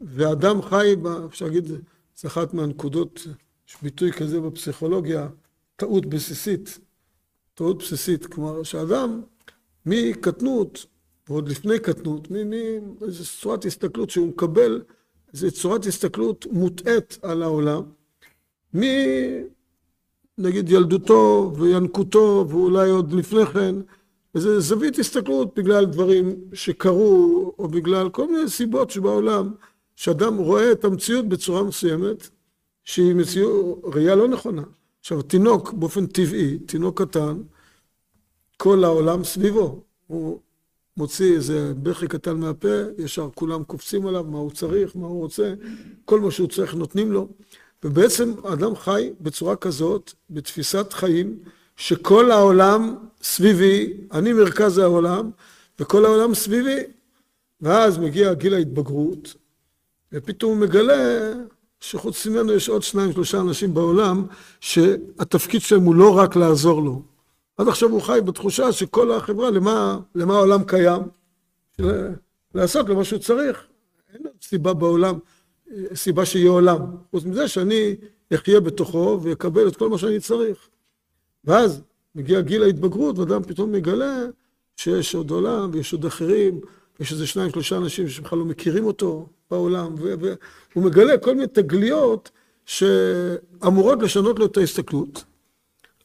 ואדם 0.00 0.62
חי, 0.62 0.94
אפשר 1.26 1.44
להגיד, 1.44 1.68
זה 2.16 2.28
אחת 2.28 2.54
מהנקודות, 2.54 3.26
יש 3.68 3.76
ביטוי 3.82 4.12
כזה 4.12 4.40
בפסיכולוגיה, 4.40 5.28
טעות 5.76 6.06
בסיסית, 6.06 6.78
טעות 7.54 7.78
בסיסית, 7.78 8.26
כלומר 8.26 8.62
שאדם 8.62 9.22
מקטנות, 9.86 10.86
ועוד 11.28 11.48
לפני 11.48 11.78
קטנות, 11.78 12.28
מאיזו 12.30 13.24
צורת 13.40 13.64
הסתכלות 13.64 14.10
שהוא 14.10 14.28
מקבל, 14.28 14.82
איזו 15.32 15.50
צורת 15.50 15.86
הסתכלות 15.86 16.46
מוטעית 16.52 17.18
על 17.22 17.42
העולם, 17.42 17.82
מנגיד 18.74 20.70
ילדותו 20.70 21.52
וינקותו, 21.56 22.46
ואולי 22.48 22.90
עוד 22.90 23.12
לפני 23.12 23.46
כן, 23.46 23.74
איזו 24.34 24.60
זווית 24.60 24.98
הסתכלות 24.98 25.58
בגלל 25.58 25.86
דברים 25.86 26.36
שקרו, 26.52 27.54
או 27.58 27.68
בגלל 27.68 28.08
כל 28.08 28.26
מיני 28.32 28.48
סיבות 28.48 28.90
שבעולם, 28.90 29.54
שאדם 29.96 30.36
רואה 30.36 30.72
את 30.72 30.84
המציאות 30.84 31.28
בצורה 31.28 31.62
מסוימת, 31.62 32.28
שהיא 32.84 33.14
מציאות, 33.14 33.80
ראייה 33.84 34.14
לא 34.14 34.28
נכונה. 34.28 34.62
עכשיו, 35.00 35.22
תינוק 35.22 35.72
באופן 35.72 36.06
טבעי, 36.06 36.58
תינוק 36.58 37.02
קטן, 37.02 37.42
כל 38.56 38.84
העולם 38.84 39.24
סביבו. 39.24 39.82
הוא 40.06 40.40
מוציא 40.96 41.34
איזה 41.34 41.72
בכי 41.82 42.08
קטן 42.08 42.36
מהפה, 42.36 42.68
ישר 42.98 43.28
כולם 43.34 43.64
קופצים 43.64 44.06
עליו, 44.06 44.24
מה 44.24 44.38
הוא 44.38 44.50
צריך, 44.50 44.96
מה 44.96 45.06
הוא 45.06 45.20
רוצה, 45.20 45.54
כל 46.04 46.20
מה 46.20 46.30
שהוא 46.30 46.48
צריך 46.48 46.74
נותנים 46.74 47.12
לו. 47.12 47.28
ובעצם 47.84 48.32
האדם 48.44 48.76
חי 48.76 49.10
בצורה 49.20 49.56
כזאת, 49.56 50.12
בתפיסת 50.30 50.92
חיים, 50.92 51.38
שכל 51.76 52.30
העולם 52.30 52.96
סביבי, 53.22 53.92
אני 54.12 54.32
מרכז 54.32 54.78
העולם, 54.78 55.30
וכל 55.80 56.04
העולם 56.04 56.34
סביבי. 56.34 56.80
ואז 57.60 57.98
מגיע 57.98 58.34
גיל 58.34 58.54
ההתבגרות, 58.54 59.34
ופתאום 60.12 60.52
הוא 60.52 60.60
מגלה 60.60 61.32
שחוץ 61.80 62.26
ממנו 62.26 62.52
יש 62.52 62.68
עוד 62.68 62.82
שניים, 62.82 63.12
שלושה 63.12 63.40
אנשים 63.40 63.74
בעולם, 63.74 64.26
שהתפקיד 64.60 65.60
שלהם 65.60 65.82
הוא 65.82 65.94
לא 65.94 66.18
רק 66.18 66.36
לעזור 66.36 66.82
לו. 66.82 67.02
עד 67.56 67.68
עכשיו 67.68 67.90
הוא 67.90 68.02
חי 68.02 68.18
בתחושה 68.24 68.72
שכל 68.72 69.12
החברה, 69.12 69.50
למה, 69.50 69.98
למה 70.14 70.34
העולם 70.34 70.64
קיים? 70.64 71.02
לעשות 72.54 72.88
למה 72.88 73.04
שהוא 73.04 73.18
צריך. 73.18 73.66
אין 74.14 74.22
סיבה 74.42 74.74
בעולם, 74.74 75.18
סיבה 75.94 76.24
שיהיה 76.24 76.50
עולם. 76.50 76.78
חוץ 77.10 77.24
מזה 77.24 77.48
שאני 77.48 77.96
אחיה 78.34 78.60
בתוכו 78.60 79.20
ויקבל 79.22 79.68
את 79.68 79.76
כל 79.76 79.88
מה 79.88 79.98
שאני 79.98 80.20
צריך. 80.20 80.68
ואז 81.44 81.82
מגיע 82.14 82.40
גיל 82.40 82.62
ההתבגרות, 82.62 83.18
ואדם 83.18 83.42
פתאום 83.42 83.72
מגלה 83.72 84.24
שיש 84.76 85.14
עוד 85.14 85.30
עולם 85.30 85.70
ויש 85.72 85.92
עוד 85.92 86.04
אחרים, 86.04 86.60
יש 87.00 87.12
איזה 87.12 87.26
שניים, 87.26 87.50
שלושה 87.50 87.76
אנשים 87.76 88.08
שבכלל 88.08 88.38
לא 88.38 88.44
מכירים 88.44 88.84
אותו 88.84 89.28
בעולם, 89.50 89.94
והוא 89.98 90.84
מגלה 90.84 91.18
כל 91.18 91.34
מיני 91.34 91.46
תגליות 91.46 92.30
שאמורות 92.66 94.02
לשנות 94.02 94.38
לו 94.38 94.46
את 94.46 94.56
ההסתכלות. 94.56 95.24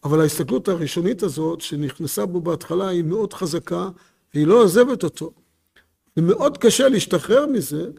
אבל 0.03 0.21
ההסתכלות 0.21 0.67
הראשונית 0.67 1.24
הזאת, 1.24 1.62
שנכנסה 1.62 2.25
בו 2.25 2.41
בהתחלה, 2.41 2.88
היא 2.88 3.03
מאוד 3.03 3.33
חזקה, 3.33 3.89
והיא 4.33 4.48
לא 4.48 4.63
עוזבת 4.63 5.03
אותו. 5.03 5.31
זה 6.15 6.21
מאוד 6.21 6.57
קשה 6.57 6.89
להשתחרר 6.89 7.45
מזה, 7.45 7.89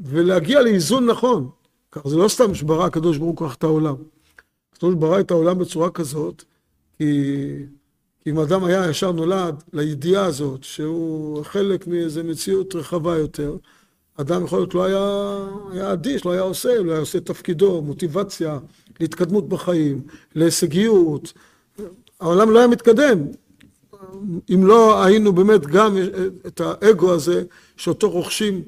ולהגיע 0.00 0.62
לאיזון 0.62 1.06
נכון. 1.06 1.48
ככה 1.92 2.08
זה 2.08 2.16
לא 2.16 2.28
סתם 2.28 2.54
שברא 2.54 2.84
הקדוש 2.84 3.18
ברוך 3.18 3.40
הוא 3.40 3.48
כך 3.48 3.56
את 3.56 3.64
העולם. 3.64 3.94
הקדוש 4.72 4.94
ברא 4.94 5.20
את 5.20 5.30
העולם 5.30 5.58
בצורה 5.58 5.90
כזאת, 5.90 6.44
כי 6.98 7.04
אם 8.26 8.38
אדם 8.38 8.64
היה 8.64 8.90
ישר 8.90 9.12
נולד 9.12 9.62
לידיעה 9.72 10.24
הזאת, 10.24 10.64
שהוא 10.64 11.44
חלק 11.44 11.86
מאיזו 11.86 12.24
מציאות 12.24 12.74
רחבה 12.74 13.18
יותר, 13.18 13.56
אדם 14.20 14.44
יכול 14.44 14.58
להיות 14.58 14.74
לא 14.74 14.84
היה, 14.84 15.36
היה 15.72 15.92
אדיש, 15.92 16.24
לא 16.24 16.30
היה 16.30 16.42
עושה, 16.42 16.82
לא 16.82 16.92
היה 16.92 17.00
עושה 17.00 17.20
תפקידו, 17.20 17.82
מוטיבציה 17.82 18.58
להתקדמות 19.00 19.48
בחיים, 19.48 20.00
להישגיות. 20.34 21.32
העולם 22.20 22.50
לא 22.50 22.58
היה 22.58 22.68
מתקדם. 22.68 23.18
אם 24.54 24.66
לא 24.66 25.04
היינו 25.04 25.32
באמת 25.32 25.66
גם 25.66 25.96
את 26.46 26.60
האגו 26.60 27.12
הזה, 27.12 27.44
שאותו 27.76 28.10
רוכשים 28.10 28.62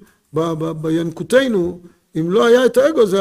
בינקותנו, 0.80 1.80
אם 2.16 2.30
לא 2.30 2.47
היה 2.47 2.66
את 2.66 2.76
האגו 2.76 3.00
הזה, 3.00 3.19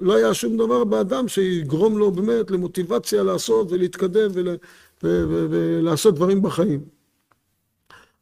לא 0.00 0.16
היה 0.16 0.34
שום 0.34 0.56
דבר 0.56 0.84
באדם 0.84 1.28
שיגרום 1.28 1.98
לו 1.98 2.10
באמת 2.10 2.50
למוטיבציה 2.50 3.22
לעשות 3.22 3.72
ולהתקדם 3.72 4.30
ול, 4.32 4.56
ולעשות 5.02 6.14
דברים 6.14 6.42
בחיים. 6.42 6.80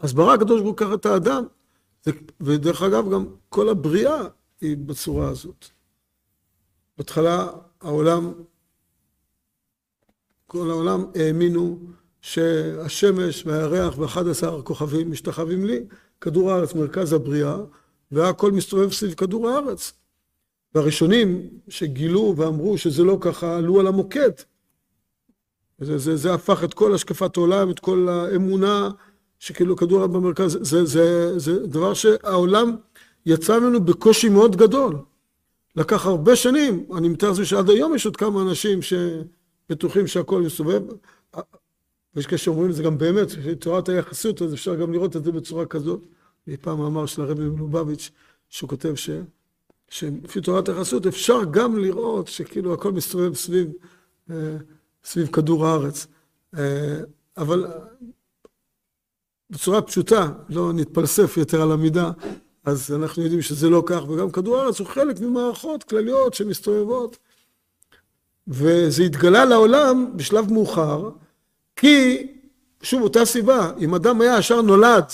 אז 0.01 0.13
ברא 0.13 0.35
הקדוש 0.35 0.61
ברוך 0.61 0.71
הוא 0.71 0.77
ככה 0.77 0.95
את 0.95 1.07
האדם, 1.07 1.45
ודרך 2.41 2.83
אגב 2.83 3.13
גם 3.13 3.27
כל 3.49 3.69
הבריאה 3.69 4.23
היא 4.61 4.77
בצורה 4.77 5.29
הזאת. 5.29 5.67
בהתחלה 6.99 7.49
העולם, 7.81 8.33
כל 10.47 10.71
העולם 10.71 11.05
האמינו 11.15 11.79
שהשמש 12.21 13.47
והירח 13.47 13.99
ואחד 13.99 14.29
עשר 14.29 14.63
כוכבים 14.63 15.11
משתחווים 15.11 15.65
לי, 15.65 15.85
כדור 16.21 16.53
הארץ 16.53 16.75
מרכז 16.75 17.13
הבריאה, 17.13 17.57
והכל 18.13 18.53
מסתובב 18.53 18.93
סביב 18.93 19.15
כדור 19.15 19.49
הארץ. 19.49 19.93
והראשונים 20.75 21.49
שגילו 21.69 22.35
ואמרו 22.37 22.79
שזה 22.79 23.05
לא 23.05 23.19
ככה, 23.21 23.57
עלו 23.57 23.81
על 23.81 23.87
המוקד. 23.87 24.31
זה, 25.79 25.99
זה, 25.99 26.17
זה 26.17 26.35
הפך 26.35 26.65
את 26.65 26.75
כל 26.75 26.95
השקפת 26.95 27.37
העולם, 27.37 27.71
את 27.71 27.79
כל 27.79 28.09
האמונה 28.09 28.91
שכאילו 29.39 29.77
כדור 29.77 30.01
הארץ 30.01 30.11
במרכז, 30.11 30.59
זה, 30.61 30.85
זה, 30.85 31.39
זה 31.39 31.67
דבר 31.67 31.95
שהעולם 31.95 32.77
יצא 33.27 33.61
ממנו 33.61 33.85
בקושי 33.85 34.29
מאוד 34.29 34.57
גדול. 34.57 34.97
לקח 35.77 36.07
הרבה 36.07 36.37
שנים, 36.37 36.87
אני 36.97 37.09
מתאר 37.09 37.29
לעצמי 37.29 37.45
שעד 37.45 37.71
היום 37.71 37.95
יש 37.95 38.07
עוד 38.07 38.17
כמה 38.17 38.43
אנשים 38.43 38.81
שבטוחים 38.83 40.07
שהכל 40.07 40.43
מסתובב, 40.43 40.83
ויש 42.15 42.27
כאלה 42.27 42.39
שאומרים 42.39 42.71
את 42.71 42.75
זה 42.75 42.83
גם 42.83 42.99
באמת, 42.99 43.29
תורת 43.59 43.89
היחסות, 43.89 44.43
אז 44.43 44.55
אפשר 44.55 44.75
גם 44.75 44.93
לראות 44.93 45.17
את 45.17 45.25
זה 45.25 45.33
בצורה 45.33 45.67
כזאת. 45.67 46.01
פעם 46.61 46.79
מאמר 46.79 47.07
של 47.07 47.23
הרבי 47.23 47.45
מלובביץ', 47.45 48.11
שהוא 48.49 48.71
כותב 48.71 48.95
ש... 48.95 49.11
שלפי 49.89 50.41
תורת 50.41 50.69
היחסות 50.69 51.07
אפשר 51.07 51.45
גם 51.45 51.79
לראות 51.79 52.29
שכאילו 52.29 52.75
הכל 52.75 52.93
מסתובב 52.93 53.35
סביב, 53.35 53.73
אה, 54.31 54.57
סביב 55.05 55.27
כדור 55.27 55.67
הארץ. 55.67 56.07
אה, 56.57 57.01
אבל 57.37 57.67
בצורה 59.51 59.83
פשוטה, 59.83 60.33
לא 60.49 60.73
נתפלסף 60.73 61.37
יותר 61.37 61.63
על 61.63 61.73
המידה, 61.73 62.11
אז 62.65 62.93
אנחנו 62.95 63.23
יודעים 63.23 63.43
שזה 63.43 63.71
לא 63.71 63.83
כך, 63.87 64.09
וגם 64.09 64.31
כדור 64.31 64.57
הארץ 64.57 64.81
הוא 64.81 64.87
חלק 64.87 65.21
ממערכות 65.21 65.85
כלליות 65.85 66.35
שמסתובבות. 66.35 67.19
וזה 68.49 69.03
התגלה 69.03 69.45
לעולם 69.45 70.17
בשלב 70.17 70.53
מאוחר, 70.53 71.11
כי, 71.77 72.27
שוב, 72.83 73.03
אותה 73.03 73.25
סיבה, 73.25 73.73
אם 73.81 73.95
אדם 73.95 74.21
היה 74.21 74.39
ישר 74.39 74.63
נולד 74.63 75.05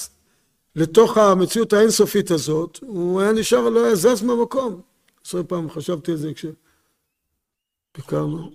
לתוך 0.77 1.19
המציאות 1.19 1.73
האינסופית 1.73 2.31
הזאת, 2.31 2.79
הוא 2.83 3.21
היה 3.21 3.33
נשאר, 3.33 3.69
לא 3.69 3.85
היה 3.85 3.95
זז 3.95 4.23
מהמקום. 4.23 4.81
עשרה 5.25 5.45
פעם 5.45 5.71
חשבתי 5.71 6.11
על 6.11 6.17
זה 6.17 6.33
כשביקרנו 7.95 8.53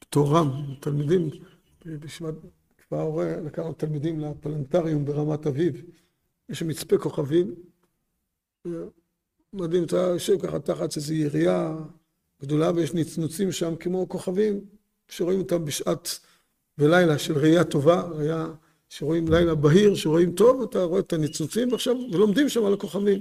בתורם, 0.00 0.50
תלמידים, 0.80 1.30
בשמת 1.86 2.34
כפר 2.88 2.96
ההורה, 2.96 3.36
לקחנו 3.46 3.72
תלמידים 3.72 4.20
לפלנטריום 4.20 5.04
ברמת 5.04 5.46
אביב. 5.46 5.82
יש 6.48 6.58
שם 6.58 6.68
מצפה 6.68 6.98
כוכבים, 6.98 7.54
מדהים, 9.52 9.84
אתה 9.84 9.96
יושב 9.96 10.46
ככה 10.46 10.58
תחת 10.58 10.96
איזו 10.96 11.14
יריעה 11.14 11.76
גדולה 12.42 12.70
ויש 12.74 12.94
נצנוצים 12.94 13.52
שם 13.52 13.76
כמו 13.76 14.08
כוכבים 14.08 14.60
שרואים 15.08 15.40
אותם 15.40 15.64
בשעת 15.64 16.18
ולילה 16.78 17.18
של 17.18 17.38
ראייה 17.38 17.64
טובה, 17.64 18.00
ראייה 18.02 18.46
שרואים 18.88 19.28
לילה 19.28 19.54
בהיר, 19.54 19.94
שרואים 19.94 20.34
טוב, 20.34 20.62
אתה 20.62 20.82
רואה 20.82 21.00
את 21.00 21.12
הניצוצים 21.12 21.72
ועכשיו, 21.72 21.96
ולומדים 22.12 22.48
שם 22.48 22.64
על 22.64 22.72
הכוכבים. 22.74 23.20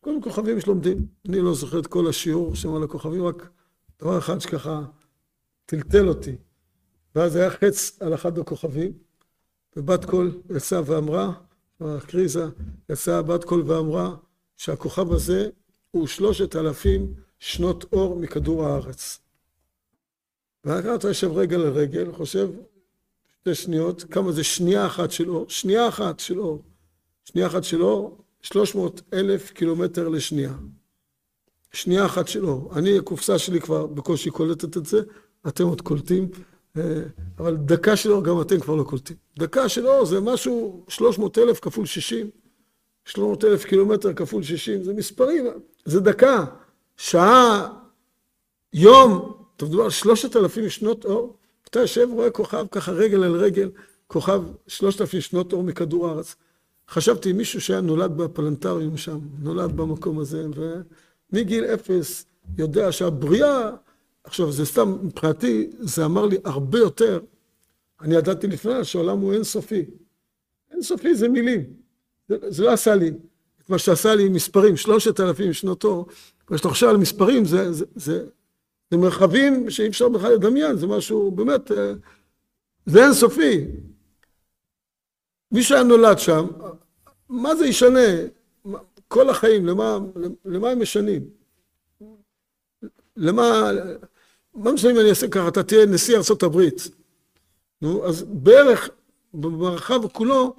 כל 0.00 0.16
הכוכבים 0.20 0.60
שלומדים. 0.60 1.06
אני 1.28 1.40
לא 1.40 1.54
זוכר 1.54 1.78
את 1.78 1.86
כל 1.86 2.08
השיעור 2.08 2.54
שם 2.54 2.74
על 2.74 2.82
הכוכבים, 2.82 3.24
רק 3.24 3.50
דבר 4.00 4.18
אחד 4.18 4.38
שככה 4.38 4.82
טלטל 5.66 6.08
אותי. 6.08 6.36
ואז 7.14 7.36
היה 7.36 7.50
חץ 7.50 7.98
על 8.00 8.14
אחד 8.14 8.38
הכוכבים, 8.38 8.92
ובת 9.76 10.04
קול 10.04 10.40
יצאה 10.56 10.80
ואמרה, 10.86 11.32
הקריזה, 11.80 12.44
יצאה 12.88 13.22
בת 13.22 13.44
קול 13.44 13.62
ואמרה 13.66 14.14
שהכוכב 14.56 15.12
הזה 15.12 15.48
הוא 15.90 16.06
שלושת 16.06 16.56
אלפים 16.56 17.14
שנות 17.38 17.92
אור 17.92 18.16
מכדור 18.16 18.66
הארץ. 18.66 19.18
ואחר 20.64 20.94
אתה 20.94 21.08
יושב 21.08 21.32
רגל 21.32 21.60
על 21.60 21.72
רגל, 21.72 22.12
חושב 22.12 22.50
שתי 23.40 23.54
שניות, 23.54 24.04
כמה 24.10 24.32
זה 24.32 24.44
שנייה 24.44 24.86
אחת 24.86 25.10
של 25.10 25.30
אור, 25.30 25.46
שנייה 25.48 25.88
אחת 25.88 26.20
של 26.20 26.40
אור, 26.40 26.62
שנייה 27.24 27.46
אחת 27.46 27.64
של 27.64 27.82
אור, 27.82 28.18
שלוש 28.42 28.74
מאות 28.74 29.00
אלף 29.12 29.50
קילומטר 29.50 30.08
לשנייה. 30.08 30.54
שנייה 31.72 32.06
אחת 32.06 32.28
של 32.28 32.44
אור. 32.44 32.72
אני, 32.78 32.98
הקופסה 32.98 33.38
שלי 33.38 33.60
כבר 33.60 33.86
בקושי 33.86 34.30
קולטת 34.30 34.76
את 34.76 34.86
זה, 34.86 35.00
אתם 35.48 35.64
עוד 35.64 35.80
קולטים, 35.80 36.28
אבל 37.38 37.56
דקה 37.56 37.96
של 37.96 38.12
אור 38.12 38.24
גם 38.24 38.40
אתם 38.40 38.60
כבר 38.60 38.74
לא 38.74 38.82
קולטים. 38.82 39.16
דקה 39.38 39.68
של 39.68 39.86
אור 39.86 40.06
זה 40.06 40.20
משהו, 40.20 40.84
שלוש 40.88 41.18
מאות 41.18 41.38
אלף 41.38 41.60
כפול 41.60 41.86
שישים, 41.86 42.30
שלוש 43.04 43.26
מאות 43.26 43.44
אלף 43.44 43.64
קילומטר 43.64 44.14
כפול 44.14 44.42
שישים, 44.42 44.82
זה 44.82 44.94
מספרים, 44.94 45.44
זה 45.84 46.00
דקה, 46.00 46.44
שעה, 46.96 47.68
יום, 48.72 49.32
אתה 49.56 49.64
מדבר 49.64 49.82
על 49.82 49.90
שלושת 49.90 50.36
אלפים 50.36 50.68
שנות 50.68 51.04
אור, 51.04 51.36
אתה 51.64 51.80
יושב 51.80 52.08
רואה 52.12 52.30
כוכב 52.30 52.66
ככה 52.70 52.92
רגל 52.92 53.24
על 53.24 53.36
רגל, 53.36 53.70
כוכב 54.06 54.42
שלושת 54.66 55.00
אלפים 55.00 55.20
שנות 55.20 55.52
אור 55.52 55.62
מכדור 55.62 56.08
הארץ. 56.08 56.36
חשבתי 56.88 57.32
מישהו 57.32 57.60
שהיה 57.60 57.80
נולד 57.80 58.16
בפלנטריום 58.16 58.96
שם, 58.96 59.18
נולד 59.38 59.76
במקום 59.76 60.18
הזה, 60.18 60.46
ומגיל 61.32 61.64
אפס 61.64 62.26
יודע 62.58 62.92
שהבריאה, 62.92 63.70
עכשיו 64.24 64.52
זה 64.52 64.66
סתם, 64.66 64.98
מבחינתי 65.02 65.70
זה 65.78 66.04
אמר 66.04 66.26
לי 66.26 66.36
הרבה 66.44 66.78
יותר, 66.78 67.20
אני 68.00 68.14
ידעתי 68.14 68.46
לפני 68.46 68.84
שהעולם 68.84 69.18
הוא 69.18 69.32
אינסופי. 69.32 69.84
אינסופי 70.70 71.14
זה 71.14 71.28
מילים, 71.28 71.64
זה, 72.28 72.36
זה 72.48 72.64
לא 72.64 72.72
עשה 72.72 72.94
לי 72.94 73.08
את 73.60 73.70
מה 73.70 73.78
שעשה 73.78 74.14
לי 74.14 74.26
עם 74.26 74.32
מספרים, 74.32 74.76
שלושת 74.76 75.20
אלפים 75.20 75.52
שנות 75.52 75.84
אור, 75.84 76.06
וכשאתה 76.50 76.68
חושב 76.68 76.88
על 76.88 76.96
מספרים 76.96 77.44
זה, 77.44 77.72
זה, 77.72 77.84
זה, 77.94 78.24
זה 78.90 78.96
מרחבים 78.96 79.70
שאי 79.70 79.88
אפשר 79.88 80.08
בכלל 80.08 80.32
לדמיין, 80.32 80.76
זה 80.76 80.86
משהו 80.86 81.30
באמת, 81.30 81.72
אה, 81.72 81.92
זה 82.86 83.04
אינסופי. 83.04 83.66
מי 85.52 85.62
שהיה 85.62 85.82
נולד 85.82 86.18
שם, 86.18 86.46
מה 87.28 87.56
זה 87.56 87.66
ישנה? 87.66 88.08
כל 89.08 89.30
החיים, 89.30 89.66
למה, 89.66 89.98
למה 90.44 90.70
הם 90.70 90.82
משנים? 90.82 91.30
למה, 93.16 93.70
מה 94.54 94.72
משנה 94.72 94.90
אם 94.90 94.98
אני 94.98 95.10
אעשה 95.10 95.28
ככה, 95.28 95.48
אתה 95.48 95.62
תהיה 95.62 95.86
נשיא 95.86 96.16
ארה"ב. 96.16 96.68
נו, 97.82 98.06
אז 98.06 98.24
בערך 98.28 98.90
במרחב 99.34 100.08
כולו, 100.08 100.54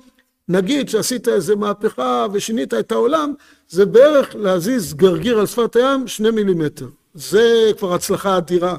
נגיד 0.48 0.90
שעשית 0.90 1.28
איזה 1.28 1.56
מהפכה 1.56 2.26
ושינית 2.34 2.74
את 2.74 2.92
העולם, 2.92 3.34
זה 3.70 3.86
בערך 3.86 4.36
להזיז 4.36 4.94
גרגיר 4.94 5.40
על 5.40 5.46
שפת 5.46 5.76
הים 5.76 6.08
שני 6.08 6.32
מילימטר. 6.32 6.88
זה 7.14 7.72
כבר 7.78 7.94
הצלחה 7.94 8.38
אדירה, 8.38 8.78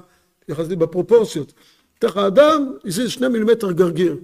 יחסית 0.49 0.79
בפרופורציות. 0.79 1.53
תכף 1.99 2.17
האדם 2.17 2.73
הזיז 2.85 3.11
שני 3.11 3.29
מילימטר 3.29 3.73
גרגיר. 3.73 4.17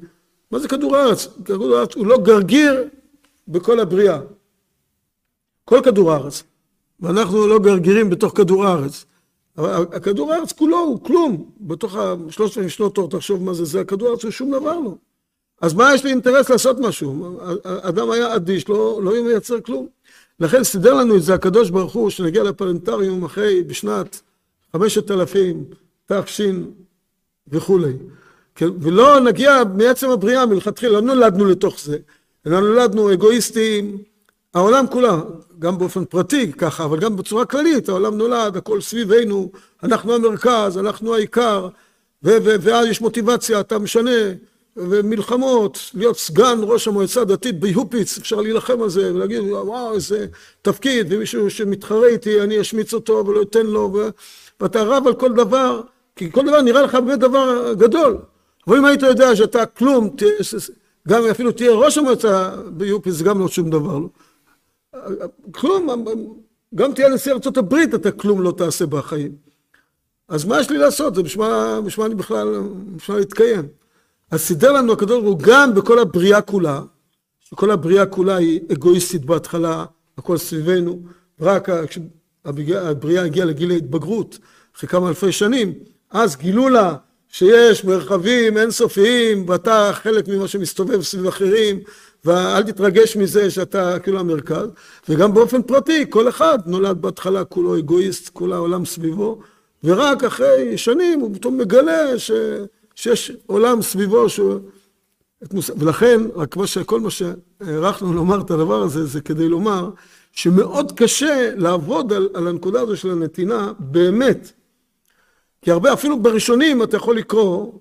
מה 0.51 0.59
זה 0.59 0.69
כדור 0.69 0.97
הארץ? 0.97 1.29
כדור 1.45 1.77
הארץ 1.77 1.95
הוא 1.95 2.07
לא 2.07 2.19
גרגיר 2.19 2.85
בכל 3.49 3.81
הבריאה. 3.81 4.21
כל 5.65 5.81
כדור 5.85 6.13
הארץ. 6.13 6.43
ואנחנו 7.01 7.47
לא 7.47 7.59
גרגירים 7.59 8.11
בתוך 8.11 8.37
כדור 8.37 8.67
הארץ. 8.67 9.05
אבל 9.59 9.71
הכדור 9.93 10.33
הארץ 10.33 10.53
כולו 10.53 10.79
הוא 10.79 11.05
כלום. 11.05 11.51
בתוך 11.61 11.97
השלושת 11.97 12.59
אלפים 12.59 12.69
שנות 12.69 12.99
אור, 12.99 13.11
תחשוב 13.11 13.43
מה 13.43 13.55
זה, 13.55 13.65
זה 13.65 13.81
הכדור 13.81 14.09
הארץ 14.09 14.25
הוא 14.25 14.31
שום 14.31 14.51
דבר 14.51 14.81
לא. 14.81 14.95
אז 15.61 15.75
מה 15.75 15.95
יש 15.95 16.05
לי 16.05 16.11
אינטרס 16.11 16.51
לעשות 16.51 16.79
משהו? 16.81 17.39
אדם 17.65 18.11
היה 18.11 18.37
אדיש, 18.37 18.69
לא, 18.69 19.01
לא 19.03 19.13
מייצר 19.25 19.61
כלום. 19.61 19.87
לכן 20.41 20.65
סידר 20.65 20.95
לנו 20.95 21.17
את 21.17 21.23
זה 21.23 21.35
הקדוש 21.35 21.71
ברוך 21.71 21.93
הוא, 21.93 22.11
שנגיע 22.11 22.43
לפלנטריום 22.43 23.25
אחרי, 23.25 23.63
בשנת 23.63 24.21
חמשת 24.73 25.11
אלפים, 25.11 25.65
תש 26.07 26.41
וכולי. 27.49 27.93
כן, 28.55 28.69
ולא 28.81 29.21
נגיע 29.21 29.63
מעצם 29.75 30.11
הבריאה 30.11 30.47
מלכתחילה, 30.47 30.93
לא 30.93 31.01
נולדנו 31.01 31.45
לתוך 31.45 31.81
זה, 31.81 31.99
אלא 32.47 32.61
נולדנו 32.61 33.13
אגואיסטים, 33.13 33.99
העולם 34.55 34.87
כולה, 34.87 35.21
גם 35.59 35.79
באופן 35.79 36.05
פרטי 36.05 36.53
ככה, 36.53 36.85
אבל 36.85 36.99
גם 36.99 37.17
בצורה 37.17 37.45
כללית, 37.45 37.89
העולם 37.89 38.19
נולד, 38.19 38.57
הכל 38.57 38.81
סביבנו, 38.81 39.51
אנחנו 39.83 40.15
המרכז, 40.15 40.79
אנחנו 40.79 41.15
העיקר, 41.15 41.69
ואז 42.23 42.87
יש 42.87 43.01
מוטיבציה, 43.01 43.61
אתה 43.61 43.79
משנה, 43.79 44.11
ומלחמות, 44.79 45.79
להיות 45.95 46.19
סגן 46.19 46.59
ראש 46.63 46.89
המועצה 46.89 47.21
הדתית 47.21 47.61
ביופיץ, 47.61 48.19
אפשר 48.19 48.41
להילחם 48.41 48.83
על 48.83 48.89
זה 48.89 49.15
ולהגיד 49.15 49.41
וואו 49.41 49.95
איזה 49.95 50.27
תפקיד 50.63 51.07
ומישהו 51.11 51.51
שמתחרה 51.51 52.07
איתי 52.07 52.41
אני 52.41 52.61
אשמיץ 52.61 52.95
אותו 52.95 53.25
ולא 53.27 53.43
אתן 53.43 53.67
לו 53.67 53.91
ו... 53.95 54.09
ואתה 54.61 54.83
רב 54.83 55.07
על 55.07 55.15
כל 55.15 55.33
דבר 55.33 55.81
כי 56.17 56.33
כל 56.33 56.47
דבר 56.47 56.63
נראה 56.63 56.83
לך 56.83 56.95
באמת 56.95 57.19
דבר 57.19 57.75
גדול 57.75 58.19
אבל 58.67 58.77
אם 58.77 58.85
היית 58.85 59.03
יודע 59.03 59.37
שאתה 59.37 59.67
כלום 59.67 60.17
גם 61.09 61.27
אפילו 61.27 61.53
תהיה 61.53 61.73
ראש 61.73 61.99
המועצה 61.99 62.51
ביופיץ 62.67 63.23
גם 63.23 63.41
לא 63.41 63.49
שום 63.49 63.71
דבר 63.71 63.99
לא. 63.99 64.09
כלום 65.51 66.05
גם 66.75 66.95
תהיה 66.95 67.09
נשיא 67.09 67.33
ארצות 67.33 67.57
הברית 67.57 67.95
אתה 67.95 68.11
כלום 68.11 68.43
לא 68.43 68.55
תעשה 68.57 68.87
בחיים. 68.87 69.33
אז 70.29 70.45
מה 70.45 70.61
יש 70.61 70.71
לי 70.71 70.79
לעשות? 70.79 71.15
זה 71.15 71.23
בשביל 71.23 71.47
מה 71.99 72.07
אני 72.07 72.15
בכלל 72.15 72.61
בשביל 72.97 73.17
להתקיים? 73.17 73.69
אז 74.31 74.41
סידר 74.41 74.73
לנו 74.73 74.93
הקדוש 74.93 75.23
ברוך 75.23 75.39
הוא 75.39 75.47
גם 75.47 75.75
בכל 75.75 75.99
הבריאה 75.99 76.41
כולה, 76.41 76.81
שכל 77.41 77.71
הבריאה 77.71 78.07
כולה 78.07 78.37
היא 78.37 78.61
אגואיסטית 78.73 79.25
בהתחלה, 79.25 79.85
הכל 80.19 80.37
סביבנו, 80.37 81.01
רק 81.41 81.69
כשהבריאה 81.87 83.25
הגיעה 83.25 83.47
לגיל 83.47 83.71
ההתבגרות, 83.71 84.39
אחרי 84.77 84.89
כמה 84.89 85.09
אלפי 85.09 85.33
שנים, 85.33 85.75
אז 86.11 86.37
גילו 86.37 86.69
לה 86.69 86.97
שיש 87.29 87.85
מרחבים 87.85 88.59
אינסופיים 88.59 89.49
ואתה 89.49 89.91
חלק 89.93 90.29
ממה 90.29 90.49
שמסתובב 90.49 91.03
סביב 91.03 91.27
אחרים 91.27 91.81
ואל 92.29 92.63
תתרגש 92.63 93.17
מזה 93.17 93.51
שאתה 93.51 93.99
כאילו 93.99 94.21
המרכז 94.21 94.69
וגם 95.09 95.35
באופן 95.35 95.63
פרטי 95.63 96.05
כל 96.11 96.29
אחד 96.29 96.59
נולד 96.67 97.03
בהתחלה 97.03 97.45
כולו 97.45 97.79
אגואיסט 97.79 98.29
כל 98.29 98.53
העולם 98.53 98.85
סביבו 98.85 99.39
ורק 99.85 100.25
אחרי 100.25 100.79
שנים 100.79 101.21
הוא 101.21 101.35
פתאום 101.35 101.59
מגלה 101.59 102.19
ש... 102.19 102.31
שיש 102.95 103.33
עולם 103.47 103.83
סביבו 103.83 104.29
שהוא... 104.29 104.61
ולכן, 105.53 106.21
רק 106.35 106.57
מה 106.57 106.67
שכל 106.67 107.01
מה 107.01 107.09
שהערכנו 107.11 108.13
לומר 108.13 108.41
את 108.41 108.51
הדבר 108.51 108.83
הזה, 108.83 109.07
זה 109.07 109.21
כדי 109.21 109.49
לומר 109.49 109.91
שמאוד 110.33 110.93
קשה 110.93 111.51
לעבוד 111.57 112.13
על, 112.13 112.29
על 112.35 112.49
הנקודה 112.49 112.81
הזו 112.81 112.97
של 112.97 113.11
הנתינה 113.11 113.73
באמת. 113.79 114.53
כי 115.63 115.71
הרבה, 115.71 115.93
אפילו 115.93 116.23
בראשונים 116.23 116.83
אתה 116.83 116.97
יכול 116.97 117.17
לקרוא, 117.17 117.73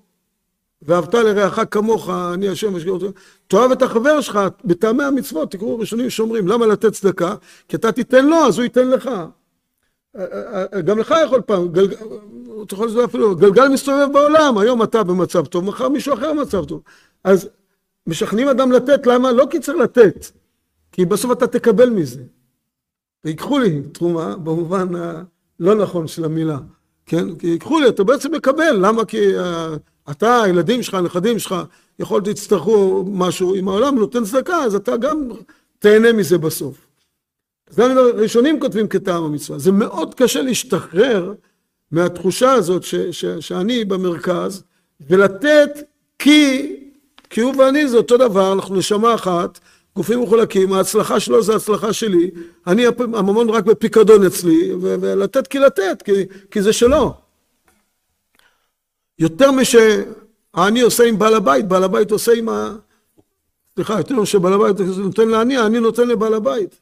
ואהבת 0.82 1.14
לרעך 1.14 1.60
כמוך, 1.70 2.10
אני 2.10 2.48
השם 2.48 2.76
אשגר 2.76 2.92
אותו, 2.92 3.06
תאהב 3.48 3.70
את 3.70 3.82
החבר 3.82 4.20
שלך, 4.20 4.38
בטעמי 4.64 5.04
המצוות, 5.04 5.50
תקראו 5.50 5.78
ראשונים 5.78 6.10
שאומרים, 6.10 6.48
למה 6.48 6.66
לתת 6.66 6.92
צדקה? 6.92 7.34
כי 7.68 7.76
אתה 7.76 7.92
תיתן 7.92 8.26
לו, 8.26 8.36
אז 8.36 8.58
הוא 8.58 8.62
ייתן 8.62 8.88
לך. 8.88 9.10
גם 10.84 10.98
לך 10.98 11.14
יכול 11.24 11.40
פעם, 11.40 11.68
אתה 12.66 12.74
יכול 12.74 12.86
לזה 12.86 13.04
אפילו, 13.04 13.36
גלגל 13.36 13.68
מסתובב 13.68 14.12
בעולם, 14.12 14.58
היום 14.58 14.82
אתה 14.82 15.02
במצב 15.02 15.46
טוב, 15.46 15.64
מחר 15.64 15.88
מישהו 15.88 16.14
אחר 16.14 16.32
במצב 16.32 16.64
טוב. 16.64 16.82
אז 17.24 17.48
משכנעים 18.06 18.48
אדם 18.48 18.72
לתת, 18.72 19.06
למה? 19.06 19.32
לא 19.32 19.46
כי 19.50 19.60
צריך 19.60 19.78
לתת, 19.78 20.26
כי 20.92 21.04
בסוף 21.04 21.32
אתה 21.32 21.46
תקבל 21.46 21.90
מזה. 21.90 22.22
ויקחו 23.24 23.58
לי 23.58 23.82
תרומה, 23.82 24.36
במובן 24.36 24.88
הלא 24.94 25.74
נכון 25.74 26.06
של 26.06 26.24
המילה, 26.24 26.58
כן? 27.06 27.36
כי 27.36 27.46
ייקחו 27.46 27.80
לי, 27.80 27.88
אתה 27.88 28.04
בעצם 28.04 28.34
מקבל, 28.34 28.76
למה? 28.80 29.04
כי 29.04 29.18
אתה, 30.10 30.42
הילדים 30.42 30.82
שלך, 30.82 30.94
הנכדים 30.94 31.38
שלך, 31.38 31.54
יכול 31.98 32.16
להיות 32.16 32.28
יצטרכו 32.28 33.04
משהו, 33.08 33.54
אם 33.54 33.68
העולם 33.68 33.98
נותן 33.98 34.24
צדקה, 34.24 34.56
אז 34.56 34.74
אתה 34.74 34.96
גם 34.96 35.28
תהנה 35.78 36.12
מזה 36.12 36.38
בסוף. 36.38 36.86
אז 37.70 37.76
גם 37.76 37.98
ראשונים 38.14 38.60
כותבים 38.60 38.88
כטעם 38.88 39.24
המצווה. 39.24 39.58
זה 39.58 39.72
מאוד 39.72 40.14
קשה 40.14 40.42
להשתחרר 40.42 41.32
מהתחושה 41.90 42.52
הזאת 42.52 42.82
ש, 42.82 42.94
ש, 42.94 43.24
שאני 43.24 43.84
במרכז, 43.84 44.62
ולתת 45.10 45.70
כי, 46.18 46.76
כי 47.30 47.40
הוא 47.40 47.56
ואני 47.56 47.88
זה 47.88 47.96
אותו 47.96 48.16
דבר, 48.16 48.52
אנחנו 48.52 48.76
נשמה 48.76 49.14
אחת, 49.14 49.58
גופים 49.96 50.22
מחולקים, 50.22 50.72
ההצלחה 50.72 51.20
שלו 51.20 51.42
זה 51.42 51.52
ההצלחה 51.52 51.92
שלי, 51.92 52.30
אני 52.66 52.86
הממון 52.98 53.50
רק 53.50 53.64
בפיקדון 53.64 54.26
אצלי, 54.26 54.72
ולתת 54.80 55.46
כי 55.46 55.58
לתת, 55.58 56.02
כי, 56.02 56.12
כי 56.50 56.62
זה 56.62 56.72
שלו. 56.72 57.27
יותר 59.18 59.50
משאני 59.52 60.80
עושה 60.80 61.04
עם 61.04 61.18
בעל 61.18 61.34
הבית, 61.34 61.68
בעל 61.68 61.84
הבית 61.84 62.10
עושה 62.10 62.32
עם 62.32 62.48
ה... 62.48 62.76
סליחה, 63.74 63.98
יותר 63.98 64.14
משבעל 64.14 64.52
הבית 64.52 64.76
נותן 64.98 65.28
לעני, 65.28 65.58
אני 65.58 65.80
נותן 65.80 66.08
לבעל 66.08 66.34
הבית. 66.34 66.80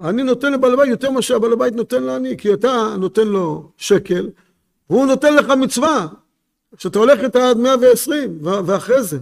אני 0.00 0.22
נותן 0.22 0.52
לבעל 0.52 0.74
הבית 0.74 0.90
יותר 0.90 1.10
ממה 1.10 1.22
שהבעל 1.22 1.52
הבית 1.52 1.74
נותן 1.74 2.02
לעני, 2.02 2.36
כי 2.36 2.54
אתה 2.54 2.94
נותן 2.98 3.28
לו 3.28 3.70
שקל, 3.76 4.30
והוא 4.90 5.06
נותן 5.06 5.34
לך 5.34 5.48
מצווה. 5.50 6.06
שאתה 6.78 6.98
הולך 6.98 7.20
איתה 7.20 7.50
עד 7.50 7.56
120 7.56 8.38
ואחרי 8.42 9.02
זה. 9.02 9.18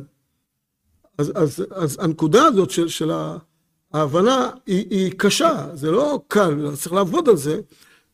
אז, 1.19 1.33
אז, 1.35 1.65
אז 1.71 1.99
הנקודה 2.01 2.45
הזאת 2.45 2.71
של, 2.71 2.89
של 2.89 3.11
ההבנה 3.93 4.51
היא, 4.67 4.87
היא 4.91 5.13
קשה, 5.17 5.67
זה 5.75 5.91
לא 5.91 6.21
קל, 6.29 6.77
צריך 6.77 6.93
לעבוד 6.93 7.29
על 7.29 7.37
זה, 7.37 7.61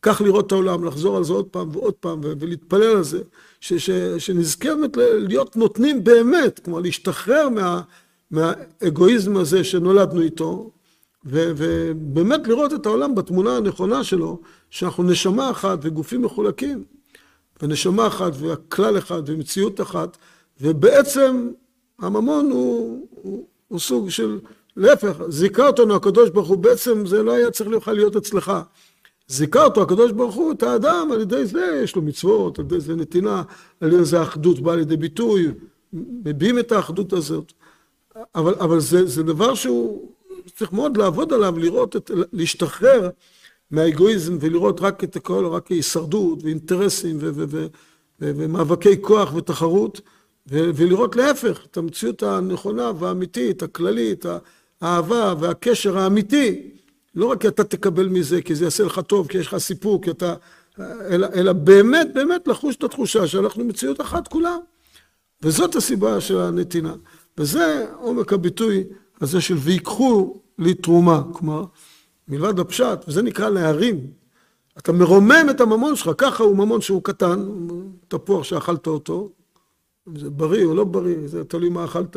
כך 0.02 0.20
לראות 0.20 0.46
את 0.46 0.52
העולם, 0.52 0.84
לחזור 0.84 1.16
על 1.16 1.24
זה 1.24 1.32
עוד 1.32 1.46
פעם 1.46 1.68
ועוד 1.72 1.94
פעם 1.94 2.20
ולהתפלל 2.22 2.96
על 2.96 3.02
זה, 3.02 3.22
ש, 3.60 3.72
ש, 3.72 3.90
שנזכה 4.18 4.74
באמת 4.74 4.96
להיות 4.96 5.56
נותנים 5.56 6.04
באמת, 6.04 6.58
כלומר 6.58 6.80
להשתחרר 6.80 7.48
מה, 7.48 7.80
מהאגואיזם 8.30 9.36
הזה 9.36 9.64
שנולדנו 9.64 10.22
איתו, 10.22 10.70
ו, 11.26 11.52
ובאמת 11.56 12.48
לראות 12.48 12.72
את 12.72 12.86
העולם 12.86 13.14
בתמונה 13.14 13.56
הנכונה 13.56 14.04
שלו, 14.04 14.40
שאנחנו 14.70 15.02
נשמה 15.02 15.50
אחת 15.50 15.78
וגופים 15.82 16.22
מחולקים, 16.22 16.84
ונשמה 17.62 18.06
אחת 18.06 18.32
והכלל 18.38 18.98
אחד 18.98 19.22
ומציאות 19.26 19.80
אחת, 19.80 20.16
ובעצם 20.60 21.50
הממון 21.98 22.50
הוא, 22.50 23.06
הוא, 23.10 23.46
הוא 23.68 23.78
סוג 23.78 24.10
של, 24.10 24.38
להפך, 24.76 25.16
זיכה 25.28 25.66
אותנו 25.66 25.94
הקדוש 25.94 26.30
ברוך 26.30 26.48
הוא, 26.48 26.58
בעצם 26.58 27.06
זה 27.06 27.22
לא 27.22 27.32
היה 27.32 27.50
צריך 27.50 27.88
להיות 27.88 28.16
אצלך. 28.16 28.52
זיכה 29.28 29.64
אותו 29.64 29.82
הקדוש 29.82 30.12
ברוך 30.12 30.34
הוא 30.34 30.52
את 30.52 30.62
האדם, 30.62 31.08
על 31.12 31.20
ידי 31.20 31.46
זה 31.46 31.80
יש 31.84 31.96
לו 31.96 32.02
מצוות, 32.02 32.58
על 32.58 32.64
ידי 32.64 32.80
זה 32.80 32.96
נתינה, 32.96 33.42
על 33.80 33.92
ידי 33.92 34.04
זה 34.04 34.20
האחדות 34.20 34.60
באה 34.60 34.76
לידי 34.76 34.96
ביטוי, 34.96 35.48
מביעים 35.92 36.58
את 36.58 36.72
האחדות 36.72 37.12
הזאת. 37.12 37.52
אבל, 38.34 38.54
אבל 38.54 38.80
זה, 38.80 39.06
זה 39.06 39.22
דבר 39.22 39.54
שהוא 39.54 40.12
צריך 40.56 40.72
מאוד 40.72 40.96
לעבוד 40.96 41.32
עליו, 41.32 41.58
לראות, 41.58 41.96
את, 41.96 42.10
להשתחרר 42.32 43.08
מהאגואיזם 43.70 44.38
ולראות 44.40 44.80
רק 44.80 45.04
את 45.04 45.16
הכל, 45.16 45.46
רק 45.46 45.68
הישרדות 45.68 46.44
ואינטרסים 46.44 47.16
ו, 47.20 47.30
ו, 47.34 47.44
ו, 47.48 47.66
ו, 48.20 48.32
ומאבקי 48.36 49.02
כוח 49.02 49.34
ותחרות, 49.34 50.00
ו, 50.50 50.70
ולראות 50.74 51.16
להפך, 51.16 51.66
את 51.70 51.76
המציאות 51.76 52.22
הנכונה 52.22 52.92
והאמיתית, 52.98 53.62
הכללית, 53.62 54.24
האהבה 54.80 55.34
והקשר 55.40 55.98
האמיתי. 55.98 56.77
לא 57.14 57.26
רק 57.26 57.40
כי 57.40 57.48
אתה 57.48 57.64
תקבל 57.64 58.08
מזה, 58.08 58.42
כי 58.42 58.54
זה 58.54 58.64
יעשה 58.64 58.84
לך 58.84 59.00
טוב, 59.06 59.28
כי 59.28 59.38
יש 59.38 59.46
לך 59.46 59.56
סיפוק, 59.58 60.04
כי 60.04 60.10
אתה... 60.10 60.34
אלא, 60.80 61.26
אלא 61.34 61.52
באמת, 61.52 62.08
באמת 62.14 62.48
לחוש 62.48 62.76
את 62.76 62.84
התחושה 62.84 63.26
שאנחנו 63.26 63.64
מציאות 63.64 64.00
אחת 64.00 64.28
כולם. 64.28 64.58
וזאת 65.42 65.76
הסיבה 65.76 66.20
של 66.20 66.38
הנתינה. 66.38 66.94
וזה 67.38 67.86
עומק 67.96 68.32
הביטוי 68.32 68.84
הזה 69.20 69.40
של 69.40 69.54
ויקחו 69.54 70.40
לי 70.58 70.74
תרומה. 70.74 71.22
כלומר, 71.32 71.64
מלבד 72.28 72.58
הפשט, 72.58 72.98
וזה 73.08 73.22
נקרא 73.22 73.48
להרים. 73.48 74.06
אתה 74.78 74.92
מרומם 74.92 75.46
את 75.50 75.60
הממון 75.60 75.96
שלך, 75.96 76.10
ככה 76.18 76.42
הוא 76.42 76.56
ממון 76.56 76.80
שהוא 76.80 77.02
קטן, 77.04 77.48
תפוח 78.08 78.44
שאכלת 78.44 78.86
אותו, 78.86 79.30
זה 80.14 80.30
בריא 80.30 80.64
או 80.64 80.74
לא 80.74 80.84
בריא, 80.84 81.16
זה 81.26 81.44
תלוי 81.44 81.68
מה 81.68 81.84
אכלת. 81.84 82.16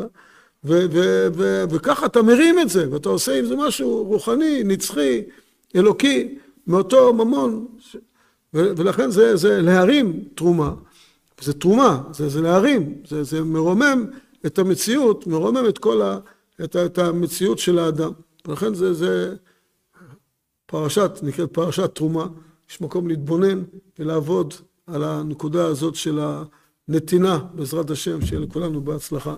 וככה 0.64 2.06
אתה 2.06 2.22
מרים 2.22 2.60
את 2.60 2.70
זה, 2.70 2.92
ואתה 2.92 3.10
עושה 3.10 3.40
עם 3.40 3.46
זה 3.46 3.56
משהו 3.56 4.04
רוחני, 4.04 4.64
נצחי, 4.64 5.22
אלוקי, 5.76 6.38
מאותו 6.68 7.14
ממון. 7.14 7.68
ולכן 8.54 9.12
זה, 9.12 9.36
זה 9.36 9.62
להרים 9.62 10.24
תרומה. 10.36 10.74
זה 11.42 11.54
תרומה, 11.54 12.02
זה, 12.14 12.30
זה 12.30 12.42
להרים, 12.42 12.96
זה, 13.08 13.24
זה 13.24 13.44
מרומם 13.44 14.06
את 14.46 14.60
המציאות, 14.60 15.28
מרומם 15.28 15.64
את 15.70 15.78
כל 15.78 16.02
ה... 16.02 16.20
את, 16.64 16.76
את 16.76 16.98
המציאות 16.98 17.60
של 17.60 17.80
האדם. 17.80 18.12
ולכן 18.48 18.74
זה, 18.74 18.94
זה 18.94 19.36
פרשת, 20.66 21.12
נקראת 21.24 21.54
פרשת 21.54 21.96
תרומה. 21.96 22.28
יש 22.70 22.82
מקום 22.82 23.08
להתבונן 23.08 23.64
ולעבוד 24.00 24.54
על 24.88 25.04
הנקודה 25.04 25.66
הזאת 25.66 25.96
של 25.96 26.20
הנתינה, 26.88 27.40
בעזרת 27.54 27.90
השם, 27.90 28.26
שיהיה 28.26 28.42
לכולנו 28.42 28.82
בהצלחה. 28.82 29.36